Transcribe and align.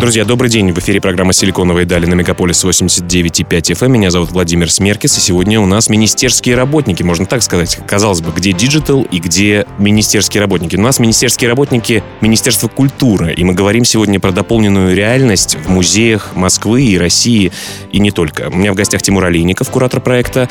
Друзья, 0.00 0.24
добрый 0.24 0.50
день. 0.50 0.72
В 0.72 0.78
эфире 0.78 0.98
программа 0.98 1.34
«Силиконовые 1.34 1.84
дали» 1.84 2.06
на 2.06 2.14
Мегаполис 2.14 2.64
89,5 2.64 3.44
FM. 3.44 3.84
Эм. 3.84 3.92
Меня 3.92 4.10
зовут 4.10 4.32
Владимир 4.32 4.70
Смеркис, 4.70 5.18
и 5.18 5.20
сегодня 5.20 5.60
у 5.60 5.66
нас 5.66 5.90
министерские 5.90 6.56
работники, 6.56 7.02
можно 7.02 7.26
так 7.26 7.42
сказать. 7.42 7.78
Казалось 7.86 8.22
бы, 8.22 8.32
где 8.32 8.52
digital 8.52 9.02
и 9.02 9.18
где 9.18 9.66
министерские 9.76 10.40
работники? 10.40 10.76
У 10.76 10.80
нас 10.80 11.00
министерские 11.00 11.50
работники 11.50 12.02
Министерства 12.22 12.68
культуры, 12.68 13.34
и 13.34 13.44
мы 13.44 13.52
говорим 13.52 13.84
сегодня 13.84 14.18
про 14.18 14.32
дополненную 14.32 14.96
реальность 14.96 15.58
в 15.62 15.68
музеях 15.68 16.34
Москвы 16.34 16.82
и 16.82 16.96
России, 16.96 17.52
и 17.92 17.98
не 17.98 18.10
только. 18.10 18.48
У 18.50 18.56
меня 18.56 18.72
в 18.72 18.76
гостях 18.76 19.02
Тимур 19.02 19.26
Олейников, 19.26 19.68
куратор 19.68 20.00
проекта, 20.00 20.48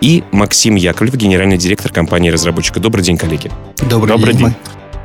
и 0.00 0.24
Максим 0.32 0.74
Яковлев, 0.74 1.14
генеральный 1.14 1.56
директор 1.56 1.92
компании-разработчика. 1.92 2.80
Добрый 2.80 3.04
день, 3.04 3.16
коллеги. 3.16 3.48
Добрый, 3.88 4.16
Добрый 4.16 4.34
день. 4.34 4.46
день. 4.46 4.54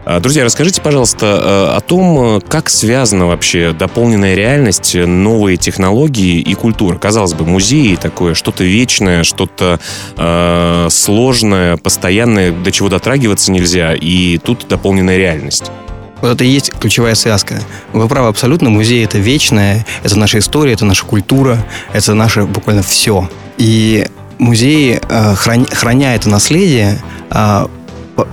А, 0.05 0.19
друзья, 0.19 0.43
расскажите, 0.43 0.81
пожалуйста, 0.81 1.25
э, 1.25 1.77
о 1.77 1.79
том, 1.79 2.41
как 2.41 2.69
связана 2.69 3.25
вообще 3.25 3.71
дополненная 3.71 4.35
реальность, 4.35 4.95
новые 4.95 5.55
технологии 5.55 6.41
и 6.41 6.53
культура. 6.55 6.97
Казалось 6.97 7.33
бы, 7.33 7.45
музеи 7.45 7.95
такое, 7.95 8.33
что-то 8.33 8.65
вечное, 8.65 9.23
что-то 9.23 9.79
э, 10.17 10.87
сложное, 10.89 11.77
постоянное, 11.77 12.51
до 12.51 12.69
чего 12.73 12.89
дотрагиваться 12.89 13.49
нельзя, 13.49 13.93
и 13.93 14.39
тут 14.39 14.67
дополненная 14.67 15.17
реальность. 15.17 15.71
Вот 16.19 16.31
это 16.31 16.43
и 16.43 16.47
есть 16.47 16.73
ключевая 16.73 17.15
связка. 17.15 17.61
Вы 17.93 18.07
правы 18.09 18.27
абсолютно, 18.27 18.69
музей 18.69 19.05
это 19.05 19.19
вечное, 19.19 19.85
это 20.03 20.19
наша 20.19 20.39
история, 20.39 20.73
это 20.73 20.83
наша 20.83 21.05
культура, 21.05 21.65
это 21.93 22.13
наше 22.13 22.43
буквально 22.43 22.83
все. 22.83 23.29
И 23.57 24.05
музеи, 24.37 24.99
э, 25.01 25.35
храня 25.35 26.15
это 26.15 26.27
наследие, 26.27 27.01
э, 27.31 27.67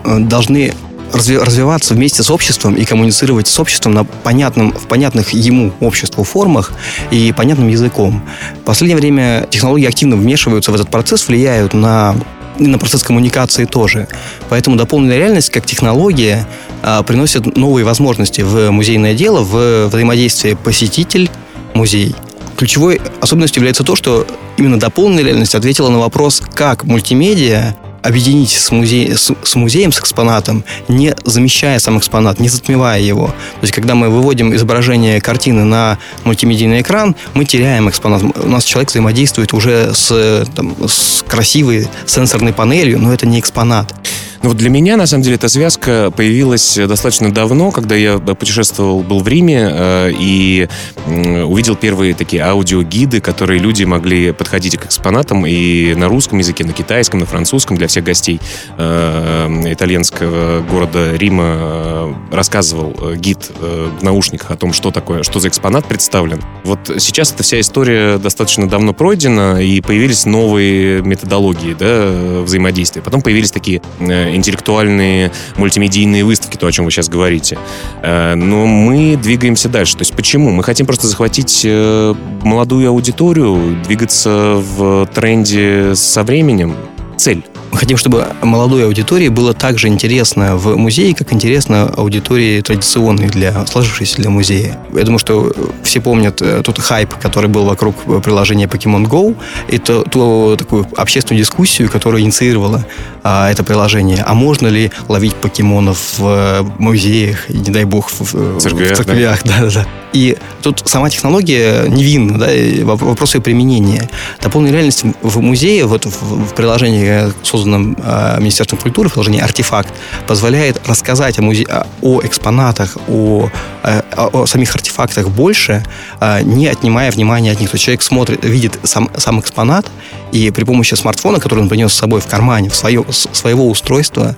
должны 0.05 0.75
развиваться 1.13 1.95
вместе 1.95 2.23
с 2.23 2.31
обществом 2.31 2.75
и 2.75 2.85
коммуницировать 2.85 3.47
с 3.47 3.59
обществом 3.59 3.93
на 3.93 4.05
понятном, 4.05 4.73
в 4.73 4.87
понятных 4.87 5.31
ему 5.31 5.73
обществу 5.81 6.25
формах 6.25 6.73
и 7.11 7.33
понятным 7.33 7.69
языком. 7.69 8.23
В 8.63 8.65
последнее 8.65 8.97
время 8.97 9.47
технологии 9.51 9.87
активно 9.87 10.17
вмешиваются 10.17 10.71
в 10.71 10.75
этот 10.75 10.89
процесс, 10.89 11.29
влияют 11.29 11.75
на 11.75 12.15
и 12.59 12.67
на 12.67 12.79
процесс 12.79 13.03
коммуникации 13.03 13.65
тоже. 13.65 14.07
Поэтому 14.51 14.77
дополненная 14.77 15.17
реальность 15.17 15.51
как 15.51 15.65
технология 15.65 16.47
а, 16.83 17.03
приносит 17.03 17.57
новые 17.57 17.85
возможности 17.85 18.43
в 18.43 18.71
музейное 18.71 19.15
дело, 19.15 19.43
в 19.43 19.87
взаимодействии 19.87 20.55
посетитель-музей. 20.55 22.15
Ключевой 22.57 23.01
особенностью 23.21 23.61
является 23.61 23.83
то, 23.83 23.97
что 23.97 24.27
именно 24.59 24.79
дополненная 24.79 25.25
реальность 25.25 25.55
ответила 25.55 25.89
на 25.89 25.99
вопрос, 25.99 26.43
как 26.55 26.85
мультимедиа 26.85 27.75
объединить 28.03 28.51
с, 28.51 28.71
музей, 28.71 29.17
с, 29.17 29.33
с 29.43 29.55
музеем, 29.55 29.93
с 29.93 30.01
экспонатом, 30.01 30.65
не 30.89 31.15
замещая 31.25 31.79
сам 31.79 31.99
экспонат, 31.99 32.41
не 32.41 32.49
затмевая 32.49 33.01
его. 33.01 33.27
То 33.27 33.63
есть, 33.63 33.73
когда 33.73 33.95
мы 33.95 34.09
выводим 34.09 34.55
изображение 34.55 35.21
картины 35.21 35.65
на 35.65 35.99
мультимедийный 36.25 36.81
экран, 36.81 37.15
мы 37.35 37.45
теряем 37.45 37.89
экспонат. 37.89 38.23
У 38.23 38.49
нас 38.49 38.65
человек 38.65 38.91
взаимодействует 38.91 39.53
уже 39.53 39.93
с, 39.95 40.47
там, 40.55 40.77
с 40.87 41.23
красивой 41.27 41.89
сенсорной 42.07 42.53
панелью, 42.53 42.99
но 42.99 43.13
это 43.13 43.27
не 43.27 43.41
экспонат. 43.41 43.95
Ну 44.43 44.49
вот 44.49 44.57
для 44.57 44.71
меня, 44.71 44.97
на 44.97 45.07
самом 45.07 45.23
деле, 45.23 45.37
эта 45.37 45.51
связка 45.51 46.11
появилась 46.17 46.75
достаточно 46.77 47.31
давно, 47.31 47.71
когда 47.71 47.95
я 47.95 48.19
путешествовал, 48.19 49.03
был 49.03 49.21
в 49.21 49.29
Риме 49.29 49.69
э, 49.71 50.13
и 50.19 50.67
э, 51.07 51.43
увидел 51.43 51.77
первые 51.77 52.15
такие 52.15 52.43
аудиогиды, 52.43 53.21
которые 53.21 53.59
люди 53.59 53.85
могли 53.85 54.33
подходить 54.33 54.79
к 54.79 54.87
экспонатам 54.87 55.45
и 55.47 55.95
на 55.95 56.09
русском 56.09 56.39
языке, 56.39 56.65
на 56.65 56.73
китайском, 56.73 57.21
на 57.21 57.27
французском 57.27 57.77
для 57.77 57.87
всех 57.87 58.05
гостей 58.05 58.41
э, 58.79 59.73
итальянского 59.73 60.63
города 60.63 61.15
Рима 61.17 61.45
э, 61.45 62.15
рассказывал 62.33 62.97
э, 62.99 63.17
гид 63.17 63.51
э, 63.61 63.91
в 64.01 64.03
наушниках 64.03 64.53
о 64.53 64.57
том, 64.57 64.73
что 64.73 64.91
такое, 64.91 65.23
что 65.23 65.39
за 65.39 65.49
экспонат 65.49 65.85
представлен. 65.85 66.43
Вот 66.65 66.91
сейчас 66.99 67.31
эта 67.31 67.43
вся 67.43 67.61
история 67.61 68.17
достаточно 68.17 68.67
давно 68.67 68.95
пройдена, 68.95 69.63
и 69.63 69.83
появились 69.83 70.25
новые 70.25 71.03
методологии 71.03 71.75
да, 71.79 72.41
взаимодействия. 72.41 73.03
Потом 73.03 73.21
появились 73.21 73.51
такие 73.51 73.83
э, 73.99 74.30
интеллектуальные 74.35 75.33
мультимедийные 75.57 76.25
выставки, 76.25 76.57
то, 76.57 76.67
о 76.67 76.73
чем 76.73 76.85
вы 76.85 76.91
сейчас 76.91 77.09
говорите. 77.09 77.59
Э, 78.03 78.35
но 78.35 78.67
мы 78.67 79.17
двигаемся 79.17 79.69
дальше. 79.69 79.97
То 79.97 80.03
есть 80.03 80.15
почему? 80.15 80.51
Мы 80.51 80.63
хотим 80.63 80.87
просто 80.87 81.07
захватить 81.07 81.63
э, 81.65 82.15
молодую 82.43 82.89
аудиторию, 82.89 83.77
двигаться 83.85 84.55
в 84.57 85.07
тренде 85.15 85.95
со 85.95 86.23
временем. 86.23 86.75
Цель. 87.17 87.45
Мы 87.71 87.79
хотим, 87.79 87.97
чтобы 87.97 88.27
молодой 88.43 88.85
аудитории 88.85 89.29
было 89.29 89.55
так 89.55 89.79
же 89.79 89.89
интересно 89.89 90.57
в 90.57 90.77
музее, 90.77 91.15
как 91.15 91.33
интересно 91.33 91.85
аудитории 91.97 92.61
традиционной, 92.61 93.29
для, 93.29 93.65
сложившейся 93.67 94.17
для 94.17 94.31
музея. 94.31 94.79
Я 94.93 95.05
думаю, 95.05 95.21
что 95.21 95.53
все 95.85 96.01
помнят 96.01 96.43
э, 96.43 96.63
тот 96.65 96.81
хайп, 96.81 97.15
который 97.15 97.49
был 97.49 97.65
вокруг 97.65 98.23
приложения 98.23 98.67
Pokemon 98.67 99.07
Go, 99.07 99.37
и 99.69 99.79
то, 99.79 100.03
ту 100.03 100.57
такую 100.57 100.87
общественную 100.97 101.43
дискуссию, 101.43 101.89
которую 101.89 102.23
инициировало 102.23 102.85
а, 103.23 103.51
это 103.51 103.63
приложение. 103.63 104.25
А 104.27 104.35
можно 104.35 104.67
ли 104.67 104.91
ловить 105.09 105.35
покемонов 105.35 106.19
в 106.19 106.27
э, 106.27 106.63
музеях, 106.79 107.51
и, 107.51 107.59
не 107.59 107.71
дай 107.71 107.85
бог, 107.85 108.11
в, 108.11 108.35
в 108.35 108.61
церквях? 108.61 108.93
В 108.93 108.97
церквях 108.97 109.41
да? 109.45 109.61
Да, 109.61 109.71
да. 109.71 109.87
И 110.13 110.37
тут 110.63 110.83
сама 110.87 111.09
технология 111.09 111.87
невинна, 111.87 112.39
да, 112.39 112.49
вопрос 112.85 113.35
ее 113.35 113.41
применения. 113.41 114.09
Дополненная 114.43 114.73
реальность 114.75 115.05
в 115.23 115.41
музее, 115.41 115.87
вот 115.87 116.07
в, 116.07 116.49
в 116.49 116.55
приложении, 116.55 117.33
созданном 117.61 117.97
э, 118.03 118.39
Министерством 118.41 118.79
культуры, 118.79 119.09
приложение 119.09 119.43
«Артефакт», 119.43 119.93
позволяет 120.27 120.81
рассказать 120.89 121.39
о, 121.39 121.43
музе... 121.43 121.67
о 122.03 122.21
экспонатах, 122.23 122.97
о, 123.09 123.51
э, 123.83 124.03
о, 124.17 124.43
о 124.43 124.47
самих 124.47 124.75
артефактах 124.75 125.29
больше, 125.29 125.85
э, 126.21 126.43
не 126.43 126.67
отнимая 126.67 127.11
внимания 127.11 127.53
от 127.53 127.61
них. 127.61 127.71
То 127.71 127.75
есть 127.77 127.85
человек 127.85 128.03
смотрит, 128.03 128.45
видит 128.45 128.79
сам, 128.83 129.11
сам 129.17 129.41
экспонат, 129.41 129.87
и 130.33 130.51
при 130.51 130.65
помощи 130.65 130.95
смартфона, 130.95 131.41
который 131.41 131.61
он 131.61 131.69
принес 131.69 131.93
с 131.93 131.97
собой 131.97 132.21
в 132.21 132.27
кармане, 132.27 132.71
в 132.71 132.77
свое, 132.77 133.05
своего 133.11 133.69
устройства, 133.69 134.37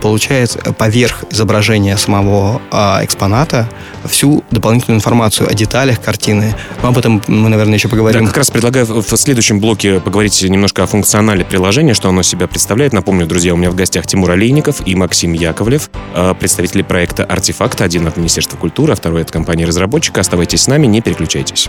получает 0.00 0.56
поверх 0.78 1.24
изображения 1.30 1.96
самого 1.96 2.62
экспоната 3.02 3.68
всю 4.08 4.44
дополнительную 4.50 4.98
информацию 4.98 5.50
о 5.50 5.54
деталях 5.54 6.00
картины. 6.00 6.54
Но 6.82 6.88
об 6.88 6.98
этом 6.98 7.22
мы, 7.26 7.48
наверное, 7.48 7.74
еще 7.74 7.88
поговорим. 7.88 8.20
Да, 8.22 8.26
как 8.28 8.36
раз 8.36 8.50
предлагаю 8.50 8.86
в 8.86 9.16
следующем 9.16 9.60
блоке 9.60 10.00
поговорить 10.00 10.40
немножко 10.42 10.84
о 10.84 10.86
функционале 10.86 11.44
приложения, 11.44 11.92
что 11.94 12.08
оно 12.08 12.22
себя 12.22 12.45
представляет. 12.46 12.92
Напомню, 12.92 13.26
друзья, 13.26 13.54
у 13.54 13.56
меня 13.56 13.70
в 13.70 13.74
гостях 13.74 14.06
Тимур 14.06 14.30
Олейников 14.30 14.86
и 14.86 14.94
Максим 14.94 15.32
Яковлев, 15.32 15.90
а, 16.14 16.34
представители 16.34 16.82
проекта 16.82 17.24
«Артефакт», 17.24 17.80
один 17.80 18.06
от 18.06 18.16
Министерства 18.16 18.56
культуры, 18.56 18.92
а 18.92 18.96
второй 18.96 19.22
от 19.22 19.30
компании-разработчика. 19.30 20.20
Оставайтесь 20.20 20.62
с 20.62 20.68
нами, 20.68 20.86
не 20.86 21.00
переключайтесь. 21.00 21.68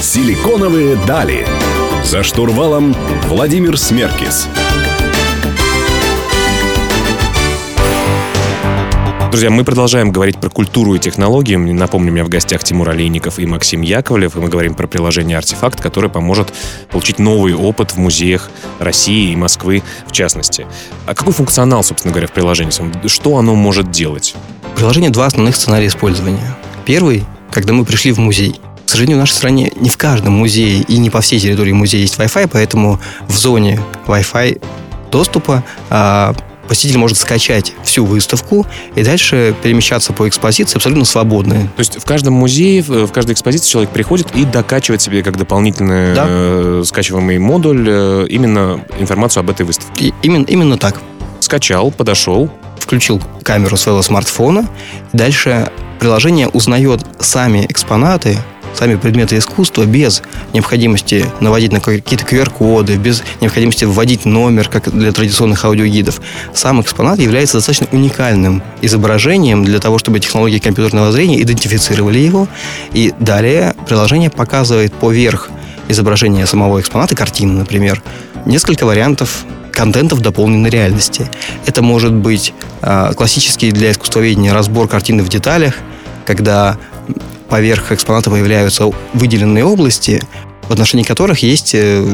«Силиконовые 0.00 0.96
дали». 1.06 1.46
За 2.04 2.22
штурвалом 2.22 2.94
Владимир 3.28 3.78
Смеркис. 3.78 4.46
Друзья, 9.34 9.50
мы 9.50 9.64
продолжаем 9.64 10.12
говорить 10.12 10.38
про 10.38 10.48
культуру 10.48 10.94
и 10.94 11.00
технологии. 11.00 11.56
Напомню, 11.56 12.12
у 12.12 12.14
меня 12.14 12.24
в 12.24 12.28
гостях 12.28 12.62
Тимур 12.62 12.88
Олейников 12.90 13.40
и 13.40 13.46
Максим 13.46 13.80
Яковлев, 13.80 14.36
и 14.36 14.38
мы 14.38 14.48
говорим 14.48 14.76
про 14.76 14.86
приложение 14.86 15.36
«Артефакт», 15.36 15.80
которое 15.80 16.08
поможет 16.08 16.54
получить 16.88 17.18
новый 17.18 17.52
опыт 17.52 17.90
в 17.90 17.96
музеях 17.96 18.48
России 18.78 19.32
и 19.32 19.34
Москвы 19.34 19.82
в 20.06 20.12
частности. 20.12 20.68
А 21.06 21.16
какой 21.16 21.32
функционал, 21.32 21.82
собственно 21.82 22.12
говоря, 22.12 22.28
в 22.28 22.30
приложении? 22.30 22.70
Что 23.08 23.36
оно 23.36 23.56
может 23.56 23.90
делать? 23.90 24.36
Приложение 24.76 25.10
два 25.10 25.26
основных 25.26 25.56
сценария 25.56 25.88
использования. 25.88 26.56
Первый, 26.86 27.24
когда 27.50 27.72
мы 27.72 27.84
пришли 27.84 28.12
в 28.12 28.18
музей– 28.18 28.60
к 28.86 28.88
сожалению, 28.88 29.16
в 29.16 29.20
нашей 29.20 29.32
стране 29.32 29.72
не 29.80 29.90
в 29.90 29.96
каждом 29.96 30.34
музее 30.34 30.82
и 30.82 30.98
не 30.98 31.10
по 31.10 31.20
всей 31.20 31.40
территории 31.40 31.72
музея 31.72 32.02
есть 32.02 32.16
Wi-Fi, 32.20 32.48
поэтому 32.52 33.00
в 33.26 33.32
зоне 33.32 33.80
Wi-Fi 34.06 34.62
доступа 35.10 35.64
а, 35.90 36.36
посетитель 36.68 36.98
может 36.98 37.18
скачать 37.18 37.72
всю 37.84 38.04
выставку 38.04 38.66
и 38.94 39.02
дальше 39.02 39.54
перемещаться 39.62 40.12
по 40.12 40.28
экспозиции 40.28 40.76
абсолютно 40.76 41.04
свободно. 41.04 41.54
То 41.54 41.80
есть 41.80 41.98
в 42.00 42.04
каждом 42.04 42.34
музее, 42.34 42.82
в 42.82 43.10
каждой 43.12 43.32
экспозиции 43.32 43.70
человек 43.70 43.90
приходит 43.90 44.34
и 44.34 44.44
докачивает 44.44 45.02
себе 45.02 45.22
как 45.22 45.36
дополнительный 45.36 46.14
да. 46.14 46.26
э, 46.28 46.82
скачиваемый 46.84 47.38
модуль 47.38 47.86
э, 47.88 48.26
именно 48.28 48.80
информацию 48.98 49.40
об 49.40 49.50
этой 49.50 49.66
выставке. 49.66 50.06
И, 50.06 50.14
именно, 50.22 50.44
именно 50.44 50.78
так. 50.78 51.00
Скачал, 51.40 51.90
подошел. 51.90 52.50
Включил 52.78 53.20
камеру 53.42 53.76
своего 53.76 54.02
смартфона. 54.02 54.68
Дальше 55.12 55.70
приложение 56.00 56.48
узнает 56.48 57.00
сами 57.18 57.64
экспонаты, 57.66 58.38
сами 58.74 58.96
предметы 58.96 59.38
искусства 59.38 59.84
без 59.84 60.22
необходимости 60.52 61.26
наводить 61.40 61.72
на 61.72 61.80
какие-то 61.80 62.24
QR-коды, 62.24 62.96
без 62.96 63.22
необходимости 63.40 63.84
вводить 63.84 64.24
номер, 64.24 64.68
как 64.68 64.90
для 64.90 65.12
традиционных 65.12 65.64
аудиогидов. 65.64 66.20
Сам 66.54 66.80
экспонат 66.80 67.18
является 67.18 67.58
достаточно 67.58 67.86
уникальным 67.92 68.62
изображением 68.82 69.64
для 69.64 69.78
того, 69.78 69.98
чтобы 69.98 70.20
технологии 70.20 70.58
компьютерного 70.58 71.12
зрения 71.12 71.40
идентифицировали 71.42 72.18
его. 72.18 72.48
И 72.92 73.12
далее 73.18 73.74
приложение 73.86 74.30
показывает 74.30 74.92
поверх 74.92 75.50
изображения 75.88 76.46
самого 76.46 76.80
экспоната, 76.80 77.14
картины, 77.14 77.52
например, 77.52 78.02
несколько 78.46 78.84
вариантов 78.84 79.44
контентов 79.72 80.20
дополненной 80.20 80.70
реальности. 80.70 81.28
Это 81.66 81.82
может 81.82 82.12
быть 82.12 82.54
э, 82.80 83.12
классический 83.16 83.72
для 83.72 83.90
искусствоведения 83.90 84.54
разбор 84.54 84.88
картины 84.88 85.22
в 85.22 85.28
деталях, 85.28 85.74
когда 86.24 86.78
поверх 87.48 87.92
экспоната 87.92 88.30
появляются 88.30 88.90
выделенные 89.12 89.64
области, 89.64 90.22
в 90.68 90.72
отношении 90.72 91.04
которых 91.04 91.40
есть 91.40 91.74
э, 91.74 92.04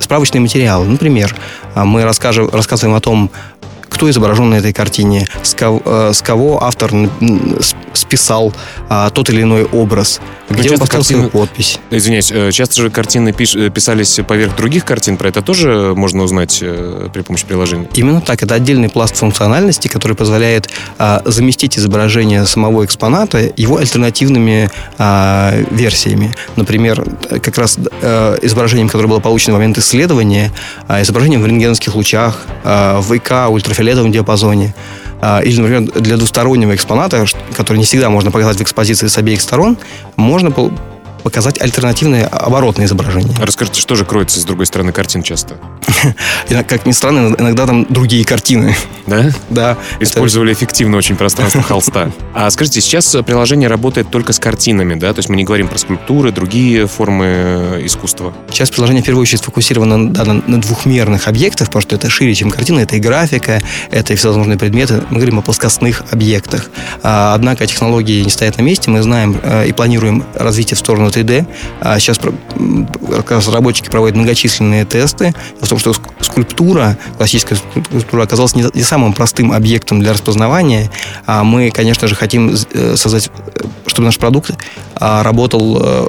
справочные 0.00 0.40
материалы. 0.40 0.86
Например, 0.86 1.34
а, 1.74 1.84
мы 1.84 2.04
расскажем, 2.04 2.48
рассказываем 2.50 2.96
о 2.96 3.00
том, 3.00 3.30
кто 3.88 4.08
изображен 4.08 4.50
на 4.50 4.54
этой 4.56 4.72
картине, 4.72 5.26
с 5.42 5.54
кого, 5.54 5.82
э, 5.84 6.12
с 6.14 6.22
кого 6.22 6.62
автор 6.62 6.90
списал 7.94 8.52
а, 8.88 9.10
тот 9.10 9.30
или 9.30 9.42
иной 9.42 9.64
образ, 9.64 10.20
Но 10.48 10.56
где 10.56 10.70
он 10.70 10.78
поставил 10.78 11.02
картины... 11.02 11.18
свою 11.18 11.30
подпись. 11.30 11.78
Извиняюсь, 11.90 12.30
э, 12.32 12.50
часто 12.52 12.82
же 12.82 12.90
картины 12.90 13.32
пиш... 13.32 13.54
Э, 13.54 13.70
писались 13.70 14.20
поверх 14.26 14.56
других 14.56 14.84
картин, 14.84 15.16
про 15.16 15.28
это 15.28 15.42
тоже 15.42 15.92
можно 15.94 16.22
узнать 16.22 16.58
при 16.60 17.20
помощи 17.22 17.46
приложения? 17.46 17.88
Именно 17.94 18.20
так, 18.20 18.42
это 18.42 18.54
отдельный 18.54 18.88
пласт 18.88 19.16
функциональности, 19.16 19.88
который 19.88 20.16
позволяет 20.16 20.68
а, 20.98 21.22
заместить 21.24 21.78
изображение 21.78 22.46
самого 22.46 22.84
экспоната 22.84 23.52
его 23.56 23.78
альтернативными 23.78 24.70
а, 24.98 25.54
версиями. 25.70 26.32
Например, 26.56 27.04
как 27.42 27.58
раз 27.58 27.78
а, 28.02 28.36
изображением, 28.42 28.88
которое 28.88 29.08
было 29.08 29.20
получено 29.20 29.54
в 29.54 29.58
момент 29.58 29.78
исследования, 29.78 30.52
а, 30.88 31.02
изображением 31.02 31.42
в 31.42 31.46
рентгеновских 31.46 31.94
лучах, 31.94 32.42
а, 32.64 33.00
в 33.00 33.12
ИК, 33.14 33.50
ультрафиолетовом 33.50 34.12
диапазоне. 34.12 34.74
А, 35.24 35.40
или, 35.40 35.60
например, 35.60 35.82
для 35.92 36.16
двустороннего 36.16 36.74
экспоната, 36.74 37.24
который 37.56 37.78
не 37.78 37.84
всегда 37.84 38.10
можно 38.10 38.32
показать 38.32 38.58
в 38.58 38.62
экспозиции 38.62 39.06
с 39.06 39.16
обеих 39.16 39.40
сторон, 39.40 39.78
можно 40.16 40.50
показать 41.22 41.60
альтернативное 41.60 42.26
оборотное 42.26 42.86
изображение. 42.86 43.34
Расскажите, 43.40 43.80
что 43.80 43.94
же 43.94 44.04
кроется 44.04 44.40
с 44.40 44.44
другой 44.44 44.66
стороны 44.66 44.92
картин 44.92 45.22
часто? 45.22 45.56
Как 46.68 46.86
ни 46.86 46.92
странно, 46.92 47.34
иногда 47.38 47.66
там 47.66 47.86
другие 47.88 48.24
картины. 48.24 48.76
Да? 49.06 49.30
Да. 49.50 49.76
Использовали 50.00 50.52
эффективно 50.52 50.96
очень 50.96 51.16
пространство 51.16 51.62
холста. 51.68 52.10
А 52.34 52.50
скажите, 52.50 52.80
сейчас 52.80 53.14
приложение 53.26 53.68
работает 53.68 54.10
только 54.10 54.32
с 54.32 54.38
картинами, 54.38 54.94
да? 54.94 55.12
То 55.12 55.18
есть 55.18 55.28
мы 55.28 55.36
не 55.36 55.44
говорим 55.44 55.68
про 55.68 55.78
скульптуры, 55.78 56.32
другие 56.32 56.86
формы 56.86 57.24
э, 57.26 57.80
искусства. 57.84 58.32
Сейчас 58.50 58.70
приложение 58.70 59.02
в 59.02 59.06
первую 59.06 59.22
очередь 59.22 59.40
сфокусировано 59.40 60.10
да, 60.10 60.24
на, 60.24 60.34
на 60.46 60.60
двухмерных 60.60 61.28
объектах, 61.28 61.68
потому 61.68 61.82
что 61.82 61.96
это 61.96 62.08
шире, 62.08 62.34
чем 62.34 62.50
картина, 62.50 62.80
это 62.80 62.96
и 62.96 62.98
графика, 62.98 63.60
это 63.90 64.14
и 64.14 64.16
всевозможные 64.16 64.58
предметы. 64.58 65.02
Мы 65.10 65.16
говорим 65.16 65.38
о 65.38 65.42
плоскостных 65.42 66.02
объектах. 66.10 66.70
А, 67.02 67.34
однако 67.34 67.66
технологии 67.66 68.22
не 68.22 68.30
стоят 68.30 68.56
на 68.56 68.62
месте, 68.62 68.90
мы 68.90 69.02
знаем 69.02 69.38
э, 69.42 69.68
и 69.68 69.72
планируем 69.72 70.24
развитие 70.34 70.76
в 70.76 70.80
сторону 70.80 71.10
3D. 71.12 71.46
А 71.80 71.98
сейчас 71.98 72.18
как 72.18 73.30
раз 73.30 73.46
разработчики 73.46 73.90
проводят 73.90 74.16
многочисленные 74.16 74.84
тесты. 74.84 75.34
В 75.60 75.68
том, 75.68 75.78
что 75.78 75.94
скульптура, 76.20 76.96
классическая 77.16 77.56
скульптура 77.56 78.22
оказалась 78.22 78.54
не, 78.54 78.64
не 78.74 78.82
самым 78.82 79.12
простым 79.12 79.52
объектом 79.52 80.00
для 80.00 80.12
распознавания. 80.12 80.90
А 81.26 81.44
мы, 81.44 81.70
конечно 81.70 82.08
же, 82.08 82.14
хотим 82.14 82.54
э, 82.72 82.96
создать, 82.96 83.30
э, 83.54 83.64
чтобы 83.86 84.06
наш 84.06 84.18
продукт 84.18 84.52
а, 84.96 85.22
работал 85.22 85.78
э, 85.80 86.08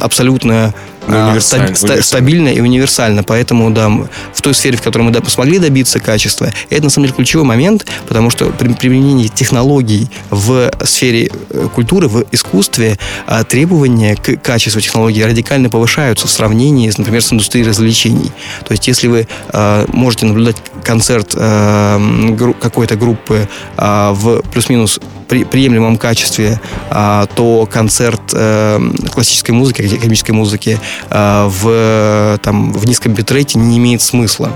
абсолютно 0.00 0.74
а, 1.06 1.38
ста- 1.40 2.02
стабильно 2.02 2.48
и 2.48 2.60
универсально. 2.60 3.22
Поэтому, 3.22 3.70
да, 3.70 3.88
в 3.88 4.42
той 4.42 4.54
сфере, 4.54 4.76
в 4.76 4.82
которой 4.82 5.02
мы 5.02 5.10
да, 5.10 5.22
смогли 5.26 5.58
добиться 5.58 6.00
качества, 6.00 6.52
это, 6.70 6.84
на 6.84 6.90
самом 6.90 7.06
деле, 7.06 7.16
ключевой 7.16 7.44
момент, 7.44 7.86
потому 8.06 8.30
что 8.30 8.46
при 8.46 8.72
применении 8.72 9.28
технологий 9.28 10.08
в 10.30 10.70
сфере 10.84 11.30
э, 11.50 11.68
культуры, 11.74 12.08
в 12.08 12.24
искусстве, 12.32 12.98
а, 13.26 13.44
требования 13.44 14.16
к 14.16 14.36
качеству 14.36 14.80
технологий 14.80 15.24
радикально 15.24 15.70
повышаются 15.70 16.26
в 16.26 16.30
сравнении, 16.30 16.90
с, 16.90 16.98
например, 16.98 17.22
с 17.22 17.32
индустрией 17.32 17.66
развлечений. 17.66 18.32
То 18.64 18.72
есть, 18.72 18.86
если 18.88 19.08
вы 19.08 19.28
а, 19.48 19.86
можете 19.92 20.26
наблюдать 20.26 20.56
концерт 20.82 21.34
какой-то 21.34 22.96
группы 22.96 23.48
в 23.76 24.42
плюс-минус 24.52 25.00
при, 25.28 25.44
приемлемом 25.44 25.96
качестве, 25.96 26.60
то 26.90 27.68
концерт 27.72 28.20
э, 28.34 28.78
классической 29.10 29.52
музыки, 29.52 29.82
академической 29.82 30.32
музыки 30.32 30.74
Э, 30.74 30.93
в, 31.10 32.38
там, 32.42 32.72
в 32.72 32.86
низком 32.86 33.14
битрейте 33.14 33.58
не 33.58 33.78
имеет 33.78 34.02
смысла. 34.02 34.52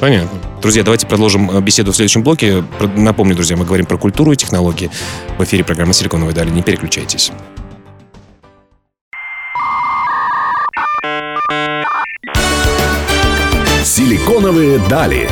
Понятно. 0.00 0.38
Друзья, 0.62 0.82
давайте 0.82 1.06
продолжим 1.06 1.50
э, 1.50 1.60
беседу 1.60 1.92
в 1.92 1.96
следующем 1.96 2.22
блоке. 2.22 2.64
Напомню, 2.96 3.34
друзья, 3.34 3.56
мы 3.56 3.64
говорим 3.64 3.86
про 3.86 3.96
культуру 3.96 4.32
и 4.32 4.36
технологии. 4.36 4.90
В 5.38 5.44
эфире 5.44 5.64
программы 5.64 5.92
«Силиконовые 5.92 6.34
дали». 6.34 6.50
Не 6.50 6.62
переключайтесь. 6.62 7.32
«Силиконовые 13.84 14.78
дали». 14.88 15.28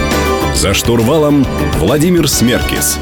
За 0.54 0.75
штурвалом 0.75 1.46
Владимир 1.78 2.28
Смеркис. 2.28 2.98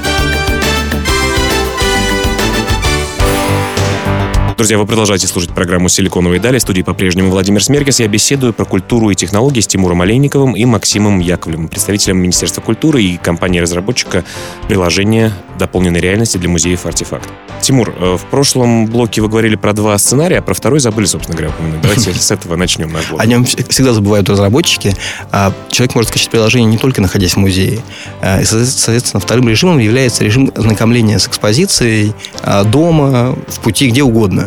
Друзья, 4.56 4.78
вы 4.78 4.86
продолжаете 4.86 5.26
слушать 5.26 5.50
программу 5.50 5.88
«Силиконовые 5.88 6.40
дали». 6.40 6.58
В 6.58 6.62
студии 6.62 6.82
по-прежнему 6.82 7.28
Владимир 7.30 7.62
Смеркис. 7.62 7.98
Я 7.98 8.06
беседую 8.06 8.52
про 8.52 8.64
культуру 8.64 9.10
и 9.10 9.16
технологии 9.16 9.60
с 9.60 9.66
Тимуром 9.66 10.02
Олейниковым 10.02 10.54
и 10.54 10.64
Максимом 10.64 11.18
Яковлевым, 11.18 11.66
представителем 11.66 12.18
Министерства 12.18 12.60
культуры 12.60 13.02
и 13.02 13.16
компании-разработчика 13.16 14.24
приложения 14.68 15.32
дополненной 15.58 16.00
реальности 16.00 16.38
для 16.38 16.48
музеев 16.48 16.86
«Артефакт». 16.86 17.28
Тимур, 17.62 17.94
э, 17.98 18.16
в 18.16 18.24
прошлом 18.26 18.86
блоке 18.86 19.22
вы 19.22 19.28
говорили 19.28 19.56
про 19.56 19.72
два 19.72 19.96
сценария, 19.98 20.38
а 20.38 20.42
про 20.42 20.54
второй 20.54 20.80
забыли, 20.80 21.06
собственно 21.06 21.36
говоря, 21.36 21.52
упомянуть. 21.54 21.80
Давайте 21.80 22.12
с 22.12 22.30
этого 22.30 22.56
начнем 22.56 22.92
наш 22.92 23.08
блок. 23.08 23.20
О 23.20 23.26
нем 23.26 23.44
всегда 23.44 23.92
забывают 23.92 24.28
разработчики. 24.28 24.94
А 25.32 25.52
человек 25.70 25.94
может 25.94 26.10
скачать 26.10 26.30
приложение 26.30 26.70
не 26.70 26.78
только 26.78 27.00
находясь 27.00 27.32
в 27.32 27.38
музее. 27.38 27.80
А, 28.20 28.40
и, 28.40 28.44
соответственно, 28.44 29.20
вторым 29.20 29.48
режимом 29.48 29.78
является 29.78 30.24
режим 30.24 30.52
ознакомления 30.54 31.18
с 31.18 31.26
экспозицией 31.26 32.12
а, 32.42 32.64
дома, 32.64 33.36
в 33.48 33.60
пути, 33.60 33.88
где 33.88 34.02
угодно. 34.02 34.43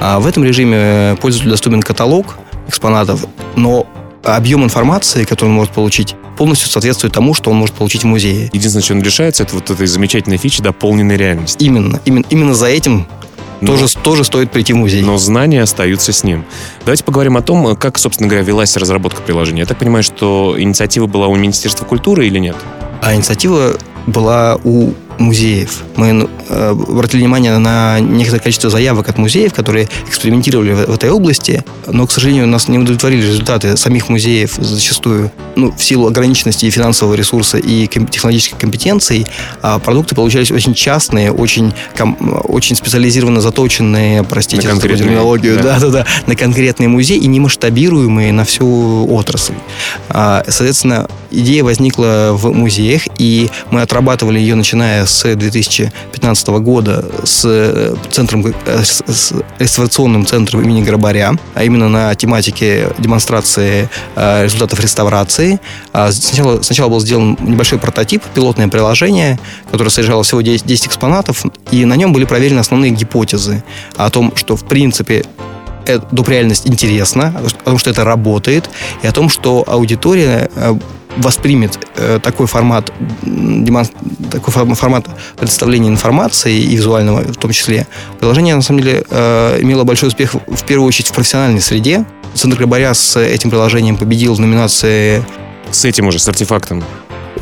А 0.00 0.20
в 0.20 0.26
этом 0.26 0.44
режиме 0.44 1.16
пользователю 1.20 1.50
доступен 1.50 1.82
каталог 1.82 2.38
экспонатов, 2.66 3.26
но 3.56 3.86
объем 4.22 4.64
информации, 4.64 5.24
который 5.24 5.48
он 5.48 5.54
может 5.54 5.72
получить, 5.72 6.14
полностью 6.36 6.68
соответствует 6.68 7.12
тому, 7.12 7.34
что 7.34 7.50
он 7.50 7.56
может 7.56 7.74
получить 7.74 8.02
в 8.02 8.06
музее. 8.06 8.50
Единственное, 8.52 8.82
что 8.82 8.94
он 8.94 9.02
лишается, 9.02 9.42
это 9.42 9.54
вот 9.54 9.70
этой 9.70 9.86
замечательной 9.86 10.36
фичи 10.36 10.62
дополненной 10.62 11.16
реальности. 11.16 11.64
Именно. 11.64 12.00
Именно, 12.04 12.24
именно 12.30 12.54
за 12.54 12.66
этим 12.66 13.06
но, 13.60 13.72
тоже, 13.72 13.92
тоже 13.96 14.24
стоит 14.24 14.50
прийти 14.52 14.72
в 14.72 14.76
музей. 14.76 15.02
Но 15.02 15.18
знания 15.18 15.62
остаются 15.62 16.12
с 16.12 16.22
ним. 16.22 16.44
Давайте 16.84 17.04
поговорим 17.04 17.36
о 17.36 17.42
том, 17.42 17.76
как, 17.76 17.98
собственно 17.98 18.28
говоря, 18.28 18.44
велась 18.44 18.76
разработка 18.76 19.20
приложения. 19.22 19.60
Я 19.60 19.66
так 19.66 19.78
понимаю, 19.78 20.04
что 20.04 20.54
инициатива 20.56 21.06
была 21.06 21.26
у 21.26 21.34
Министерства 21.34 21.84
культуры 21.84 22.26
или 22.26 22.38
нет? 22.38 22.56
А 23.02 23.14
инициатива 23.14 23.76
была 24.06 24.58
у 24.62 24.92
музеев. 25.18 25.82
Мы 25.96 26.06
э, 26.08 26.26
обратили 26.48 27.20
внимание 27.20 27.56
на 27.58 28.00
некоторое 28.00 28.40
количество 28.40 28.70
заявок 28.70 29.08
от 29.08 29.18
музеев, 29.18 29.52
которые 29.52 29.88
экспериментировали 30.06 30.72
в, 30.72 30.86
в 30.86 30.94
этой 30.94 31.10
области, 31.10 31.64
но, 31.86 32.06
к 32.06 32.12
сожалению, 32.12 32.46
нас 32.46 32.68
не 32.68 32.78
удовлетворили 32.78 33.26
результаты 33.26 33.76
самих 33.76 34.08
музеев 34.08 34.54
зачастую, 34.58 35.30
ну, 35.56 35.72
в 35.72 35.82
силу 35.82 36.06
ограниченности 36.06 36.66
и 36.66 36.70
финансового 36.70 37.14
ресурса 37.14 37.58
и 37.58 37.86
технологических 37.86 38.58
компетенций, 38.58 39.26
а 39.62 39.78
продукты 39.78 40.14
получались 40.14 40.50
очень 40.50 40.74
частные, 40.74 41.32
очень, 41.32 41.72
очень 42.44 42.76
специализированно 42.76 43.40
заточенные, 43.40 44.22
простите 44.24 44.74
за 44.74 44.80
терминологию, 44.80 45.56
да. 45.56 45.78
да, 45.78 45.80
да, 45.80 45.88
да, 45.90 46.06
на 46.26 46.36
конкретный 46.36 46.86
музей 46.86 47.18
и 47.18 47.26
не 47.26 47.40
масштабируемые 47.40 48.32
на 48.32 48.44
всю 48.44 49.06
отрасль. 49.10 49.54
А, 50.08 50.44
соответственно, 50.46 51.08
идея 51.30 51.64
возникла 51.64 52.30
в 52.32 52.52
музеях, 52.52 53.02
и 53.18 53.50
мы 53.70 53.82
отрабатывали 53.82 54.38
ее, 54.38 54.54
начиная 54.54 55.06
с 55.06 55.34
2015 55.34 56.37
года 56.46 57.04
с 57.24 57.44
э, 57.44 57.94
центром, 58.10 58.46
э, 58.46 58.82
с 58.84 59.32
реставрационным 59.58 60.26
центром 60.26 60.62
имени 60.62 60.82
Грабаря, 60.82 61.34
а 61.54 61.64
именно 61.64 61.88
на 61.88 62.14
тематике 62.14 62.88
демонстрации 62.98 63.88
э, 64.16 64.44
результатов 64.44 64.80
реставрации. 64.80 65.60
А 65.92 66.10
сначала, 66.12 66.62
сначала 66.62 66.88
был 66.88 67.00
сделан 67.00 67.36
небольшой 67.40 67.78
прототип, 67.78 68.22
пилотное 68.34 68.68
приложение, 68.68 69.38
которое 69.70 69.90
содержало 69.90 70.22
всего 70.22 70.40
10, 70.40 70.66
10 70.66 70.86
экспонатов, 70.86 71.44
и 71.70 71.84
на 71.84 71.94
нем 71.94 72.12
были 72.12 72.24
проверены 72.24 72.60
основные 72.60 72.92
гипотезы 72.92 73.62
о 73.96 74.10
том, 74.10 74.32
что 74.36 74.56
в 74.56 74.64
принципе 74.64 75.24
доп. 76.12 76.28
реальность 76.28 76.66
интересна, 76.66 77.34
о 77.64 77.70
том, 77.70 77.78
что 77.78 77.90
это 77.90 78.04
работает, 78.04 78.68
и 79.02 79.06
о 79.06 79.12
том, 79.12 79.28
что 79.28 79.64
аудитория 79.66 80.50
воспримет 81.16 81.78
э, 81.96 82.20
такой 82.22 82.46
формат 82.46 82.92
демонстр... 83.22 83.96
такой 84.30 84.52
формат 84.52 85.06
представления 85.36 85.88
информации 85.88 86.56
и 86.56 86.76
визуального 86.76 87.20
в 87.20 87.36
том 87.36 87.52
числе, 87.52 87.86
приложение 88.18 88.54
на 88.54 88.62
самом 88.62 88.80
деле 88.80 89.04
э, 89.08 89.58
имело 89.62 89.84
большой 89.84 90.08
успех 90.08 90.34
в 90.34 90.64
первую 90.64 90.86
очередь 90.86 91.08
в 91.08 91.12
профессиональной 91.12 91.60
среде. 91.60 92.04
Центр 92.34 92.58
Грабаря 92.58 92.94
с 92.94 93.18
этим 93.18 93.50
приложением 93.50 93.96
победил 93.96 94.34
в 94.34 94.40
номинации... 94.40 95.24
С 95.70 95.84
этим 95.84 96.06
уже, 96.06 96.18
с 96.18 96.28
артефактом. 96.28 96.82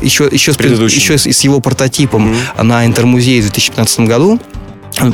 Еще, 0.01 0.27
еще, 0.29 0.53
с, 0.53 0.59
еще 0.59 1.17
с, 1.17 1.25
с 1.25 1.41
его 1.41 1.59
прототипом 1.59 2.33
mm-hmm. 2.33 2.63
на 2.63 2.85
Интермузее 2.85 3.39
в 3.39 3.45
2015 3.45 4.01
году 4.01 4.39